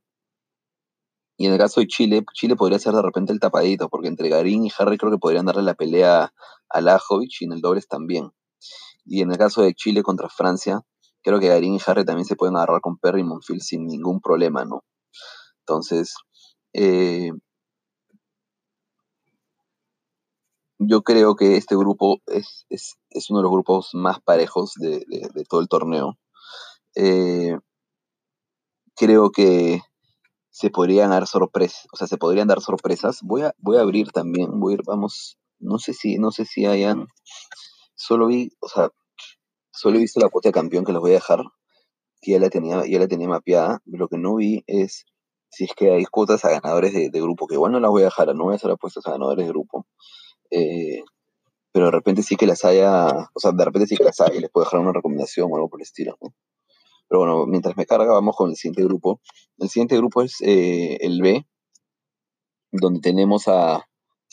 Y 1.38 1.48
en 1.48 1.54
el 1.54 1.58
caso 1.60 1.80
de 1.80 1.88
Chile, 1.88 2.24
Chile 2.34 2.56
podría 2.56 2.78
ser 2.80 2.94
de 2.94 3.02
repente 3.02 3.34
el 3.34 3.40
tapadito, 3.40 3.90
porque 3.90 4.08
entre 4.10 4.30
Garín 4.30 4.66
y 4.66 4.72
Harry 4.78 4.98
creo 4.98 5.12
que 5.12 5.18
podrían 5.18 5.46
darle 5.46 5.64
la 5.64 5.74
pelea 5.74 6.34
a 6.70 6.82
Lajovic 6.82 7.42
y 7.42 7.46
en 7.46 7.54
el 7.54 7.62
dobles 7.62 7.88
también. 7.88 8.32
Y 9.06 9.22
en 9.22 9.32
el 9.32 9.38
caso 9.38 9.62
de 9.62 9.74
Chile 9.74 10.04
contra 10.04 10.30
Francia, 10.30 10.82
creo 11.24 11.40
que 11.40 11.48
Garín 11.48 11.76
y 11.76 11.80
Harry 11.86 12.06
también 12.06 12.26
se 12.26 12.36
pueden 12.36 12.58
agarrar 12.58 12.82
con 12.82 12.98
Perry 12.98 13.22
y 13.22 13.24
Monfil 13.24 13.62
sin 13.62 13.88
ningún 13.88 14.22
problema, 14.22 14.66
¿no? 14.66 14.84
Entonces, 15.62 16.16
eh, 16.74 17.32
yo 20.88 21.04
creo 21.04 21.36
que 21.36 21.58
este 21.58 21.76
grupo 21.76 22.22
es, 22.28 22.66
uno 23.30 23.40
de 23.40 23.44
los 23.44 23.52
grupos 23.52 23.90
más 23.94 24.20
parejos 24.22 24.74
de, 24.76 25.06
todo 25.48 25.62
el 25.62 25.68
torneo. 25.68 26.18
Eh, 26.96 27.56
creo 28.96 29.32
que 29.32 29.82
se 30.50 30.70
podrían 30.70 31.12
dar 31.12 31.28
sorpresas, 31.28 31.88
o 31.94 31.98
sea, 31.98 32.08
se 32.08 32.18
podrían 32.18 32.48
dar 32.48 32.62
sorpresas. 32.62 33.20
Voy 33.22 33.44
a, 33.44 33.54
voy 33.58 33.78
a 33.78 33.82
abrir 33.82 34.12
también, 34.12 34.60
voy 34.60 34.74
a 34.74 34.76
ir, 34.76 34.82
vamos, 34.86 35.38
no 35.60 35.78
sé 35.78 35.94
si, 35.94 36.18
no 36.18 36.32
sé 36.32 36.46
si 36.46 36.66
hayan, 36.66 37.08
solo 37.96 38.28
vi, 38.28 38.52
o 38.60 38.68
sea, 38.68 38.90
solo 39.72 39.98
he 39.98 40.02
visto 40.02 40.20
la 40.20 40.30
cuota 40.30 40.50
de 40.50 40.54
campeón 40.54 40.84
que 40.84 40.92
les 40.94 41.02
voy 41.02 41.12
a 41.12 41.16
dejar, 41.16 41.44
que 42.22 42.32
ya 42.32 42.40
la 42.40 42.50
tenía, 42.50 42.84
ya 42.88 43.00
la 43.00 43.08
tenía 43.08 43.28
mapeada, 43.28 43.82
lo 43.86 44.08
que 44.08 44.18
no 44.18 44.36
vi 44.36 44.64
es 44.68 45.06
si 45.52 45.66
es 45.66 45.74
que 45.76 45.92
hay 45.92 46.06
cuotas 46.06 46.46
a 46.46 46.50
ganadores 46.50 46.94
de, 46.94 47.22
grupo, 47.22 47.46
que 47.46 47.56
igual 47.56 47.74
no 47.74 47.80
las 47.80 47.92
voy 47.92 48.04
a 48.04 48.06
dejar, 48.06 48.34
no 48.34 48.46
voy 48.46 48.54
a 48.54 48.56
hacer 48.56 48.72
apuestas 48.72 49.06
a 49.06 49.12
ganadores 49.12 49.46
de 49.46 49.52
grupo. 49.52 49.86
Eh, 50.52 51.04
pero 51.72 51.86
de 51.86 51.92
repente 51.92 52.22
sí 52.22 52.36
que 52.36 52.46
las 52.46 52.66
haya, 52.66 53.08
o 53.34 53.40
sea, 53.40 53.52
de 53.54 53.66
repente 53.66 53.88
sí 53.88 53.96
que 53.96 54.04
las 54.04 54.20
haya 54.20 54.36
y 54.36 54.40
les 54.42 54.52
puedo 54.52 54.66
dejar 54.66 54.82
una 54.82 54.92
recomendación 54.92 55.50
o 55.52 55.56
algo 55.56 55.70
por 55.70 55.80
el 55.80 55.84
estilo, 55.84 56.18
Pero 57.08 57.20
bueno, 57.20 57.46
mientras 57.48 57.78
me 57.78 57.86
carga, 57.86 58.12
vamos 58.14 58.36
con 58.36 58.50
el 58.50 58.56
siguiente 58.58 58.84
grupo. 58.84 59.22
El 59.58 59.70
siguiente 59.70 59.98
grupo 59.98 60.22
es 60.22 60.42
eh, 60.42 60.98
el 61.02 61.22
B, 61.22 61.46
donde 62.72 63.00
tenemos 63.00 63.48
a, 63.48 63.86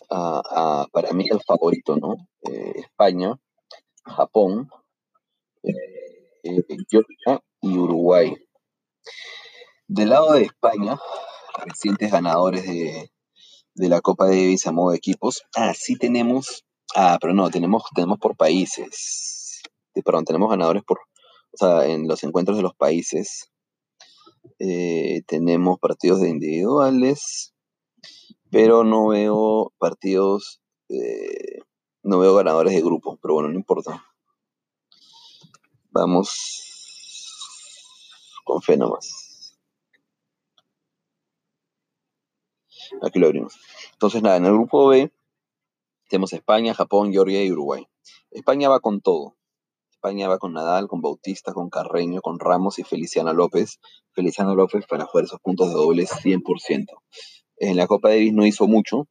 para 0.08 1.12
mí, 1.12 1.26
el 1.30 1.40
favorito, 1.46 1.96
¿no? 1.96 2.14
Eh, 2.42 2.72
España, 2.76 3.38
Japón, 4.04 4.68
Georgia 6.88 7.40
y 7.60 7.78
Uruguay. 7.78 8.34
Del 9.86 10.10
lado 10.10 10.32
de 10.32 10.42
España, 10.42 10.98
recientes 11.64 12.10
ganadores 12.10 12.66
de, 12.66 13.10
la 13.86 14.00
Copa 14.00 14.26
Davis 14.26 14.66
a 14.66 14.72
modo 14.72 14.90
de 14.90 14.96
equipos. 14.96 15.44
Ah, 15.54 15.72
sí 15.74 15.96
tenemos. 15.96 16.64
Ah, 16.96 17.18
pero 17.20 17.34
no, 17.34 17.50
tenemos, 17.50 17.84
tenemos 17.94 18.18
por 18.18 18.36
países. 18.36 19.62
Perdón, 20.04 20.24
tenemos 20.24 20.50
ganadores 20.50 20.82
por. 20.84 20.98
O 21.52 21.56
sea, 21.56 21.86
en 21.86 22.08
los 22.08 22.22
encuentros 22.24 22.56
de 22.56 22.62
los 22.62 22.74
países. 22.74 23.50
Eh, 24.58 25.22
tenemos 25.26 25.78
partidos 25.78 26.20
de 26.20 26.30
individuales. 26.30 27.54
Pero 28.50 28.82
no 28.82 29.08
veo 29.08 29.72
partidos. 29.78 30.60
Eh, 30.88 31.60
no 32.02 32.18
veo 32.18 32.34
ganadores 32.34 32.74
de 32.74 32.80
grupo. 32.80 33.18
Pero 33.22 33.34
bueno, 33.34 33.50
no 33.50 33.54
importa. 33.54 34.04
Vamos 35.90 36.68
con 38.44 38.62
fe 38.62 38.76
nomás. 38.76 39.27
Aquí 43.02 43.18
lo 43.18 43.26
abrimos. 43.26 43.58
Entonces, 43.92 44.22
nada, 44.22 44.36
en 44.36 44.46
el 44.46 44.52
grupo 44.52 44.88
B 44.88 45.10
tenemos 46.08 46.32
España, 46.32 46.74
Japón, 46.74 47.12
Georgia 47.12 47.44
y 47.44 47.52
Uruguay. 47.52 47.86
España 48.30 48.68
va 48.68 48.80
con 48.80 49.00
todo. 49.00 49.36
España 49.90 50.28
va 50.28 50.38
con 50.38 50.52
Nadal, 50.52 50.86
con 50.86 51.02
Bautista, 51.02 51.52
con 51.52 51.70
Carreño, 51.70 52.20
con 52.20 52.38
Ramos 52.38 52.78
y 52.78 52.84
Feliciano 52.84 53.32
López. 53.32 53.80
Feliciano 54.12 54.54
López 54.54 54.86
para 54.86 55.06
jugar 55.06 55.24
esos 55.24 55.40
puntos 55.40 55.68
de 55.68 55.74
dobles 55.74 56.10
100%. 56.10 56.86
En 57.56 57.76
la 57.76 57.86
Copa 57.86 58.10
Davis 58.10 58.32
no 58.32 58.46
hizo 58.46 58.68
mucho, 58.68 59.08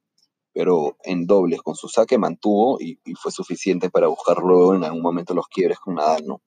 pero 0.54 0.98
en 1.04 1.28
dobles 1.28 1.62
con 1.62 1.76
su 1.76 1.90
saque 1.90 2.18
mantuvo 2.18 2.80
y, 2.80 2.98
fue 3.16 3.32
suficiente 3.32 3.90
para 3.90 4.08
buscar 4.08 4.38
luego 4.38 4.74
en 4.74 4.84
algún 4.86 5.02
momento 5.02 5.34
los 5.34 5.48
quiebres 5.48 5.78
con 5.80 5.96
Nadal, 5.96 6.26
¿no? 6.26 6.42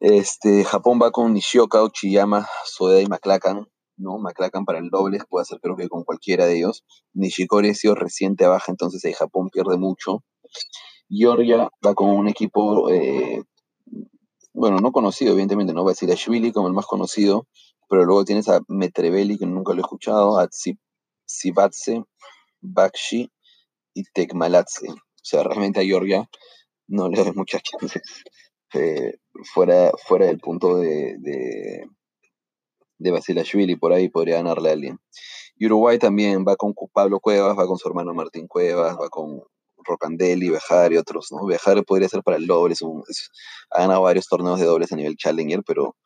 Este, 0.00 0.64
Japón 0.64 0.98
va 1.00 1.12
con 1.12 1.32
Nishioka, 1.32 1.82
Uchiyama, 1.84 2.48
Soeda 2.64 3.00
y 3.00 3.06
McLachlan. 3.06 3.68
¿No? 3.96 4.18
McLachlan 4.18 4.64
para 4.64 4.78
el 4.78 4.90
doble 4.90 5.18
puede 5.28 5.42
hacer 5.42 5.60
creo 5.60 5.76
que 5.76 5.88
con 5.88 6.04
cualquiera 6.04 6.46
de 6.46 6.56
ellos. 6.56 6.84
Nishikori 7.14 7.70
ha 7.70 7.74
sido 7.74 7.94
reciente 7.94 8.46
baja, 8.46 8.72
entonces 8.72 9.04
ahí 9.04 9.12
Japón 9.12 9.50
pierde 9.50 9.76
mucho. 9.76 10.24
Georgia 11.08 11.68
va 11.86 11.94
con 11.94 12.10
un 12.10 12.28
equipo, 12.28 12.90
eh, 12.90 13.42
bueno, 14.54 14.78
no 14.78 14.92
conocido, 14.92 15.32
evidentemente, 15.32 15.74
no 15.74 15.84
va 15.84 15.90
a 15.90 15.94
decir 15.94 16.10
Ashvili 16.10 16.52
como 16.52 16.68
el 16.68 16.74
más 16.74 16.86
conocido, 16.86 17.46
pero 17.88 18.04
luego 18.04 18.24
tienes 18.24 18.48
a 18.48 18.60
Metrevelli, 18.68 19.38
que 19.38 19.46
nunca 19.46 19.72
lo 19.72 19.80
he 19.80 19.82
escuchado, 19.82 20.38
a 20.38 20.48
Sibatse, 21.26 22.04
Bakshi 22.60 23.30
y 23.94 24.04
Tekmalatse. 24.14 24.88
O 24.88 25.24
sea, 25.24 25.42
realmente 25.42 25.80
a 25.80 25.84
Georgia 25.84 26.28
no 26.88 27.08
le 27.08 27.22
doy 27.22 27.32
muchas 27.34 27.62
chances. 27.92 28.02
Eh, 28.74 29.18
fuera, 29.52 29.92
fuera 30.06 30.26
del 30.26 30.38
punto 30.38 30.78
de 30.78 31.86
Basilashvili, 33.10 33.76
por 33.76 33.92
ahí 33.92 34.08
podría 34.08 34.36
ganarle 34.36 34.70
a 34.70 34.72
alguien. 34.72 34.98
Y 35.56 35.66
Uruguay 35.66 35.98
también 35.98 36.44
va 36.46 36.56
con 36.56 36.74
Pablo 36.92 37.20
Cuevas, 37.20 37.58
va 37.58 37.66
con 37.66 37.78
su 37.78 37.88
hermano 37.88 38.14
Martín 38.14 38.46
Cuevas, 38.48 38.96
va 38.98 39.08
con 39.08 39.42
Rocandelli, 39.84 40.48
Bejar 40.48 40.92
y 40.92 40.96
otros, 40.96 41.28
¿no? 41.32 41.44
Bejar 41.46 41.84
podría 41.84 42.08
ser 42.08 42.22
para 42.22 42.36
el 42.36 42.46
doble, 42.46 42.74
ha 43.70 43.80
ganado 43.80 44.02
varios 44.02 44.26
torneos 44.26 44.60
de 44.60 44.66
dobles 44.66 44.92
a 44.92 44.96
nivel 44.96 45.16
Challenger, 45.16 45.62
pero 45.66 45.96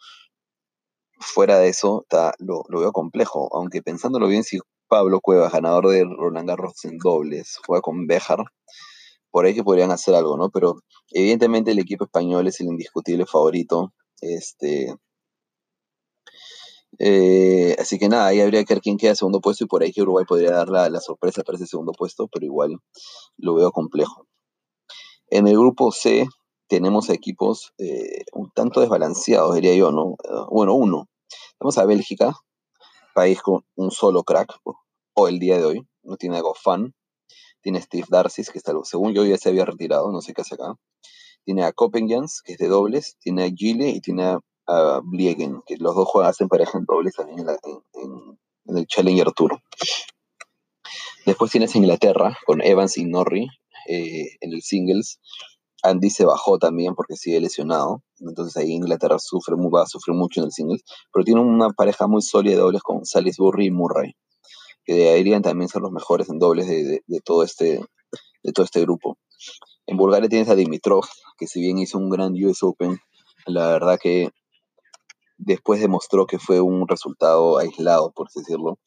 fuera 1.18 1.58
de 1.58 1.68
eso 1.68 2.02
está, 2.02 2.34
lo, 2.38 2.64
veo 2.68 2.92
complejo, 2.92 3.48
aunque 3.52 3.82
pensándolo 3.82 4.28
bien, 4.28 4.44
si 4.44 4.58
Pablo 4.88 5.20
Cuevas, 5.20 5.52
ganador 5.52 5.88
de 5.88 6.04
Roland 6.04 6.48
Garros 6.48 6.84
en 6.84 6.98
dobles, 6.98 7.58
juega 7.66 7.82
con 7.82 8.06
Bejar, 8.06 8.44
por 9.30 9.44
ahí 9.44 9.54
que 9.54 9.64
podrían 9.64 9.90
hacer 9.90 10.14
algo, 10.14 10.36
¿no? 10.36 10.50
Pero 10.50 10.76
evidentemente 11.10 11.72
el 11.72 11.78
equipo 11.78 12.04
español 12.04 12.46
es 12.46 12.60
el 12.60 12.68
indiscutible 12.68 13.26
favorito. 13.26 13.92
Este, 14.20 14.94
eh, 16.98 17.76
así 17.78 17.98
que 17.98 18.08
nada, 18.08 18.26
ahí 18.28 18.40
habría 18.40 18.64
que 18.64 18.74
ver 18.74 18.82
quién 18.82 18.96
queda 18.96 19.14
segundo 19.14 19.40
puesto 19.40 19.64
y 19.64 19.66
por 19.66 19.82
ahí 19.82 19.92
que 19.92 20.02
Uruguay 20.02 20.24
podría 20.26 20.52
dar 20.52 20.68
la, 20.68 21.00
sorpresa 21.00 21.42
para 21.42 21.56
ese 21.56 21.66
segundo 21.66 21.92
puesto, 21.92 22.28
pero 22.28 22.46
igual 22.46 22.78
lo 23.36 23.54
veo 23.54 23.70
complejo. 23.72 24.26
En 25.28 25.46
el 25.48 25.54
grupo 25.54 25.92
C 25.92 26.26
tenemos 26.68 27.10
equipos 27.10 27.72
eh, 27.78 28.24
un 28.32 28.50
tanto 28.50 28.80
desbalanceados, 28.80 29.54
diría 29.54 29.74
yo, 29.74 29.92
¿no? 29.92 30.16
Eh, 30.24 30.46
bueno, 30.50 30.74
uno. 30.74 31.08
Tenemos 31.58 31.78
a 31.78 31.84
Bélgica, 31.84 32.34
país 33.14 33.42
con 33.42 33.64
un 33.76 33.90
solo 33.90 34.22
crack, 34.24 34.58
o 35.14 35.28
el 35.28 35.38
día 35.38 35.58
de 35.58 35.64
hoy, 35.64 35.88
no 36.02 36.16
tiene 36.16 36.36
algo 36.36 36.54
fan. 36.54 36.94
Tiene 37.62 37.82
Steve 37.82 38.06
Darcy, 38.08 38.44
que 38.44 38.58
está, 38.58 38.72
según 38.84 39.12
yo 39.12 39.24
ya 39.24 39.36
se 39.38 39.48
había 39.48 39.64
retirado, 39.64 40.12
no 40.12 40.20
sé 40.20 40.34
qué 40.34 40.42
hace 40.42 40.54
acá. 40.54 40.76
Tiene 41.44 41.64
a 41.64 41.72
Copenhagen, 41.72 42.26
que 42.44 42.52
es 42.52 42.58
de 42.58 42.68
dobles. 42.68 43.16
Tiene 43.20 43.44
a 43.44 43.50
Gile 43.50 43.88
y 43.90 44.00
tiene 44.00 44.24
a 44.24 44.40
a 44.66 45.00
Bliegen, 45.02 45.62
que 45.66 45.76
los 45.76 45.94
dos 45.94 46.08
juegan, 46.08 46.30
hacen 46.30 46.48
pareja 46.48 46.78
en 46.78 46.84
dobles 46.84 47.14
también 47.14 47.46
en, 47.48 48.76
el 48.76 48.86
Challenger 48.86 49.32
Tour. 49.32 49.60
Después 51.24 51.50
tienes 51.50 51.74
Inglaterra 51.76 52.36
con 52.46 52.60
Evans 52.62 52.98
y 52.98 53.04
Norrie 53.04 53.48
eh, 53.88 54.36
en 54.40 54.52
el 54.52 54.62
singles. 54.62 55.20
Andy 55.82 56.10
se 56.10 56.24
bajó 56.24 56.58
también 56.58 56.94
porque 56.94 57.16
sigue 57.16 57.40
lesionado. 57.40 58.02
Entonces 58.18 58.56
ahí 58.56 58.72
Inglaterra 58.72 59.18
sufre, 59.18 59.54
va 59.56 59.82
a 59.82 59.86
sufrir 59.86 60.16
mucho 60.16 60.40
en 60.40 60.46
el 60.46 60.52
singles. 60.52 60.82
Pero 61.12 61.24
tiene 61.24 61.40
una 61.40 61.70
pareja 61.70 62.06
muy 62.06 62.22
sólida 62.22 62.54
de 62.54 62.60
dobles 62.60 62.82
con 62.82 63.04
Salisbury 63.04 63.66
y 63.66 63.70
Murray. 63.70 64.14
Que 64.84 64.94
deberían 64.94 65.42
también 65.42 65.68
ser 65.68 65.82
los 65.82 65.92
mejores 65.92 66.28
en 66.28 66.38
dobles 66.38 66.68
de, 66.68 67.20
todo, 67.24 67.42
este, 67.42 67.80
de 68.42 68.52
todo 68.52 68.64
este 68.64 68.80
grupo. 68.80 69.18
En 69.86 69.96
Bulgaria 69.96 70.28
tienes 70.28 70.48
a 70.48 70.54
Dimitrov, 70.54 71.04
que 71.38 71.46
si 71.46 71.60
bien 71.60 71.78
hizo 71.78 71.98
un 71.98 72.10
gran 72.10 72.32
US 72.44 72.62
Open, 72.62 72.98
la 73.46 73.68
verdad 73.68 73.98
que 74.00 74.30
después 75.38 75.80
demostró 75.80 76.26
que 76.26 76.38
fue 76.38 76.60
un 76.60 76.88
resultado 76.88 77.58
aislado, 77.58 78.12
por 78.12 78.28
así 78.28 78.40
decirlo. 78.40 78.78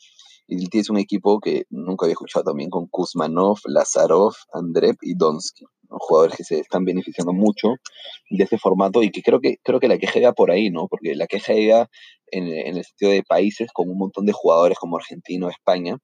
Y 0.47 0.67
tienes 0.67 0.89
un 0.89 0.97
equipo 0.97 1.39
que 1.39 1.65
nunca 1.69 2.05
había 2.05 2.13
escuchado 2.13 2.45
también 2.45 2.69
con 2.69 2.87
Kuzmanov, 2.87 3.59
Lazarov, 3.65 4.33
Andrev 4.51 4.95
y 5.01 5.13
Donsky, 5.15 5.65
jugadores 5.89 6.35
que 6.35 6.43
se 6.43 6.59
están 6.59 6.85
beneficiando 6.85 7.33
mucho 7.33 7.75
de 8.29 8.43
este 8.43 8.57
formato 8.57 9.03
y 9.03 9.11
que 9.11 9.21
creo 9.21 9.39
que 9.39 9.57
creo 9.63 9.79
que 9.79 9.87
la 9.87 9.97
queja 9.97 10.19
iba 10.19 10.33
por 10.33 10.51
ahí, 10.51 10.69
¿no? 10.69 10.87
Porque 10.87 11.15
la 11.15 11.27
queja 11.27 11.53
iba 11.53 11.89
en, 12.31 12.47
el 12.47 12.83
sentido 12.83 13.11
de 13.11 13.23
países 13.23 13.69
con 13.73 13.89
un 13.89 13.97
montón 13.97 14.25
de 14.25 14.33
jugadores 14.33 14.77
como 14.77 14.97
Argentina 14.97 15.49
España, 15.49 15.97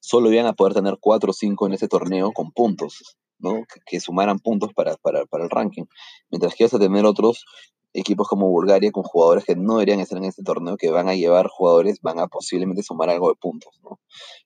solo 0.00 0.32
iban 0.32 0.46
a 0.46 0.54
poder 0.54 0.74
tener 0.74 0.98
cuatro 1.00 1.30
o 1.30 1.34
cinco 1.34 1.66
en 1.66 1.74
ese 1.74 1.88
torneo 1.88 2.32
con 2.32 2.52
puntos, 2.52 3.16
¿no? 3.38 3.64
Que, 3.86 4.00
sumaran 4.00 4.38
puntos 4.38 4.72
para, 4.74 4.96
para, 4.96 5.24
para, 5.26 5.44
el 5.44 5.50
ranking. 5.50 5.84
Mientras 6.30 6.54
que 6.54 6.64
vas 6.64 6.74
a 6.74 6.78
tener 6.78 7.04
otros 7.04 7.44
equipos 7.94 8.28
como 8.28 8.50
Bulgaria 8.50 8.92
con 8.92 9.04
jugadores 9.04 9.44
que 9.44 9.56
no 9.56 9.74
deberían 9.74 10.00
estar 10.00 10.18
en 10.18 10.24
este 10.24 10.42
torneo, 10.42 10.76
que 10.76 10.90
van 10.90 11.08
a 11.08 11.14
llevar 11.14 11.48
jugadores, 11.48 12.00
van 12.02 12.18
a 12.18 12.26
posiblemente 12.26 12.82
sumar 12.82 13.08
algo 13.08 13.28
de 13.28 13.36
puntos, 13.36 13.78
¿no? 13.82 14.00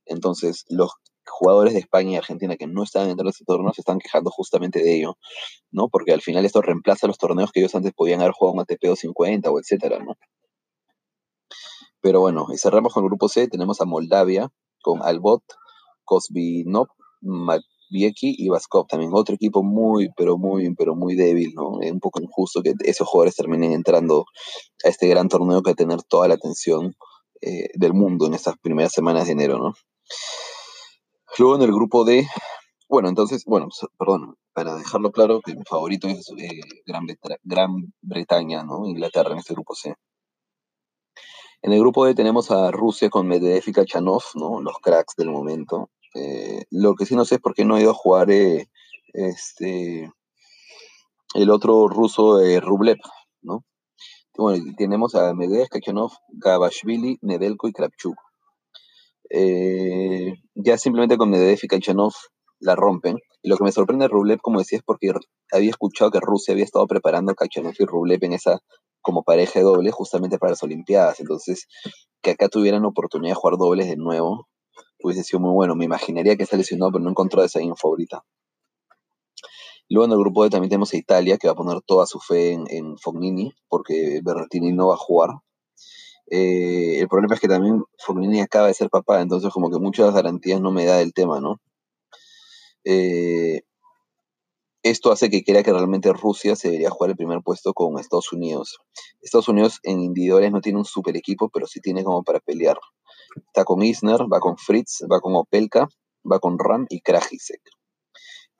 Entonces, 0.05 0.65
los 0.69 0.93
jugadores 1.27 1.73
de 1.73 1.81
España 1.81 2.13
y 2.13 2.17
Argentina 2.17 2.57
que 2.57 2.67
no 2.67 2.83
están 2.83 3.09
dentro 3.09 3.25
de 3.25 3.31
este 3.31 3.45
torneo 3.45 3.73
se 3.73 3.81
están 3.81 3.99
quejando 3.99 4.31
justamente 4.31 4.81
de 4.81 4.97
ello, 4.97 5.19
¿no? 5.71 5.89
Porque 5.89 6.13
al 6.13 6.21
final 6.21 6.45
esto 6.45 6.63
reemplaza 6.63 7.07
los 7.07 7.19
torneos 7.19 7.51
que 7.51 7.61
ellos 7.61 7.75
antes 7.75 7.93
podían 7.95 8.21
haber 8.21 8.33
jugado 8.33 8.57
en 8.57 8.61
ATP 8.61 8.83
250 8.83 9.51
o 9.51 9.59
etcétera, 9.59 9.99
¿no? 9.99 10.15
Pero 12.01 12.21
bueno, 12.21 12.47
y 12.53 12.59
cerramos 12.59 12.93
con 12.93 13.03
el 13.03 13.09
grupo 13.09 13.29
C, 13.29 13.49
tenemos 13.49 13.81
a 13.81 13.85
Moldavia 13.85 14.51
con 14.83 15.03
Albot, 15.03 15.43
Kosbinov, 16.05 16.89
Vieki 17.91 18.35
y 18.39 18.49
Vaskov 18.49 18.87
también, 18.87 19.11
otro 19.15 19.35
equipo 19.35 19.63
muy, 19.63 20.11
pero 20.17 20.37
muy, 20.37 20.75
pero 20.75 20.95
muy 20.95 21.15
débil, 21.15 21.53
¿no? 21.55 21.81
Es 21.81 21.93
un 21.93 22.01
poco 22.01 22.21
injusto 22.21 22.63
que 22.63 22.75
esos 22.85 23.09
jugadores 23.09 23.37
terminen 23.37 23.73
entrando 23.73 24.27
a 24.85 24.89
este 24.89 25.09
gran 25.09 25.29
torneo 25.29 25.63
que 25.63 25.71
va 25.71 25.73
a 25.73 25.77
tener 25.77 26.03
toda 26.03 26.29
la 26.29 26.35
atención 26.35 26.95
eh, 27.41 27.69
del 27.75 27.95
mundo 27.95 28.27
en 28.27 28.35
estas 28.35 28.57
primeras 28.59 28.93
semanas 28.93 29.27
de 29.27 29.33
enero, 29.33 29.59
¿no? 29.59 29.75
Luego 31.39 31.57
en 31.57 31.63
el 31.63 31.73
grupo 31.73 32.05
D, 32.05 32.27
bueno, 32.89 33.09
entonces, 33.09 33.45
bueno, 33.45 33.69
perdón, 33.99 34.37
para 34.53 34.75
dejarlo 34.77 35.13
claro, 35.13 35.41
que 35.41 35.55
mi 35.55 35.63
favorito 35.65 36.09
es 36.09 36.31
eh, 36.39 36.61
Gran, 36.87 37.07
Gran 37.45 37.93
Bretaña, 38.03 38.65
¿no? 38.65 38.87
Inglaterra 38.87 39.33
en 39.33 39.39
este 39.39 39.55
grupo 39.55 39.75
C. 39.75 39.95
En 41.63 41.73
el 41.73 41.81
grupo 41.81 42.07
D 42.07 42.15
tenemos 42.15 42.51
a 42.51 42.71
Rusia 42.71 43.11
con 43.11 43.27
Medvedev 43.27 43.65
y 43.67 43.73
Kachanov, 43.73 44.23
¿no? 44.35 44.61
Los 44.61 44.79
cracks 44.79 45.15
del 45.17 45.31
momento. 45.31 45.91
Eh, 46.15 46.65
lo 46.71 46.95
que 46.95 47.07
sí 47.07 47.15
no 47.15 47.25
sé 47.25 47.37
es 47.37 47.41
por 47.41 47.55
qué 47.55 47.65
no 47.65 47.77
ha 47.77 47.81
ido 47.81 47.91
a 47.91 47.95
jugar 47.95 48.31
eh, 48.31 48.69
este, 49.13 50.11
el 51.35 51.51
otro 51.51 51.89
ruso 51.89 52.41
eh, 52.41 52.61
Rublev, 52.61 52.99
¿no? 53.43 53.65
Bueno, 54.37 54.65
tenemos 54.77 55.15
a 55.15 55.35
Medvedev, 55.35 55.69
Kachanov, 55.69 56.13
Gabashvili, 56.29 57.19
Nedelko 57.23 57.69
y 57.69 57.73
Krapchuk. 57.73 58.17
ya 60.55 60.79
simplemente 60.79 61.17
con 61.17 61.31
Medvedev 61.31 61.59
y 61.63 61.69
Kachanov 61.69 62.13
la 62.61 62.77
rompen. 62.77 63.19
Y 63.43 63.49
lo 63.49 63.57
que 63.57 63.65
me 63.65 63.73
sorprende 63.73 64.05
de 64.05 64.09
Rublev, 64.09 64.41
como 64.41 64.59
decía, 64.61 64.79
es 64.79 64.85
porque 64.85 65.13
había 65.53 65.71
escuchado 65.71 66.11
que 66.11 66.21
Rusia 66.21 66.53
había 66.53 66.65
estado 66.65 66.87
preparando 66.87 67.33
a 67.33 67.35
Kachanov 67.35 67.75
y 67.79 67.85
Rublev 67.85 68.23
en 68.25 68.33
esa 68.35 68.61
como 69.01 69.23
pareja 69.23 69.61
de 69.61 69.65
doble 69.65 69.91
justamente 69.91 70.39
para 70.39 70.51
las 70.53 70.63
Olimpiadas. 70.63 71.21
Entonces, 71.21 71.67
que 72.23 72.33
acá 72.33 72.49
tuvieran 72.49 72.85
oportunidad 72.85 73.33
de 73.33 73.41
jugar 73.41 73.59
dobles 73.59 73.89
de 73.89 73.97
nuevo, 73.97 74.49
hubiese 75.03 75.25
sido 75.25 75.41
muy 75.41 75.53
bueno. 75.53 75.75
Me 75.75 75.85
imaginaría 75.85 76.37
que 76.37 76.43
está 76.43 76.57
lesionado, 76.57 76.93
pero 76.93 77.05
no 77.05 77.11
encontró 77.11 77.43
esa 77.43 77.61
info 77.63 77.89
ahorita. 77.89 78.25
Luego 79.91 80.05
en 80.07 80.13
el 80.13 80.19
grupo 80.19 80.45
D 80.45 80.51
también 80.51 80.69
tenemos 80.69 80.93
a 80.93 80.99
Italia, 80.99 81.39
que 81.39 81.49
va 81.49 81.53
a 81.53 81.57
poner 81.57 81.81
toda 81.83 82.07
su 82.07 82.21
fe 82.21 82.53
en, 82.53 82.99
Fognini, 82.99 83.53
porque 83.69 84.21
Berrettini 84.23 84.73
no 84.73 84.89
va 84.89 84.95
a 84.95 84.99
jugar. 84.99 85.31
Eh, 86.31 86.99
el 87.01 87.09
problema 87.09 87.35
es 87.35 87.41
que 87.41 87.49
también 87.49 87.83
Fognini 87.99 88.41
acaba 88.41 88.67
de 88.67 88.75
ser 88.75 88.91
papá, 88.91 89.23
entonces 89.23 89.51
como 89.51 89.71
que 89.71 89.79
muchas 89.79 90.13
garantías 90.13 90.61
no 90.61 90.73
me 90.73 90.85
da 90.85 91.01
el 91.01 91.15
tema, 91.15 91.41
¿no? 91.41 91.59
Eh, 92.85 93.63
esto 94.83 95.11
hace 95.11 95.31
que 95.31 95.43
crea 95.43 95.63
que 95.63 95.73
realmente 95.73 96.13
Rusia 96.13 96.55
se 96.55 96.69
debería 96.69 96.91
jugar 96.91 97.11
el 97.11 97.17
primer 97.17 97.43
puesto 97.43 97.73
con 97.73 97.99
Estados 97.99 98.33
Unidos. 98.33 98.79
Estados 99.21 99.49
Unidos 99.49 99.81
en 99.83 100.01
individuales 100.01 100.53
no 100.53 100.61
tiene 100.61 100.79
un 100.79 100.85
super 100.85 101.17
equipo, 101.17 101.49
pero 101.49 101.67
sí 101.67 101.81
tiene 101.81 102.05
como 102.05 102.23
para 102.23 102.41
pelear. 102.41 102.79
Está 103.47 103.65
con 103.65 103.83
Isner, 103.83 104.21
va 104.33 104.41
con 104.41 104.57
Fritz, 104.57 105.05
va 105.11 105.21
con 105.21 105.35
Opelka, 105.35 105.89
va 106.31 106.39
con 106.39 106.59
Ram 106.59 106.87
y 106.89 107.01
Krajicek. 107.01 107.61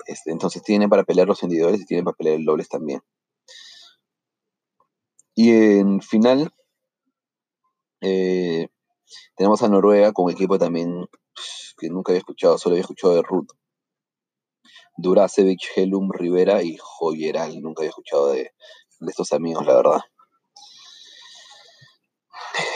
Este, 0.07 0.31
entonces 0.31 0.63
tiene 0.63 0.89
para 0.89 1.05
pelear 1.05 1.27
los 1.29 1.43
individuales 1.43 1.83
y 1.83 1.87
tiene 1.87 2.05
para 2.05 2.17
pelear 2.17 2.37
el 2.37 2.45
dobles 2.45 2.69
también. 2.69 3.01
Y 5.35 5.51
en 5.51 6.01
final, 6.01 6.51
eh, 8.01 8.69
tenemos 9.37 9.63
a 9.63 9.69
Noruega 9.69 10.13
con 10.13 10.27
un 10.27 10.33
equipo 10.33 10.59
también 10.59 11.07
que 11.79 11.89
nunca 11.89 12.13
había 12.13 12.19
escuchado, 12.19 12.59
solo 12.59 12.75
había 12.75 12.83
escuchado 12.83 13.15
de 13.15 13.23
Ruth. 13.23 13.51
Duracevic, 14.97 15.61
Helum, 15.77 16.11
Rivera 16.11 16.63
y 16.63 16.77
Joyeral. 16.77 17.61
Nunca 17.63 17.83
había 17.83 17.91
escuchado 17.91 18.33
de, 18.33 18.51
estos 19.07 19.33
amigos, 19.33 19.65
la 19.65 19.77
verdad. 19.77 20.01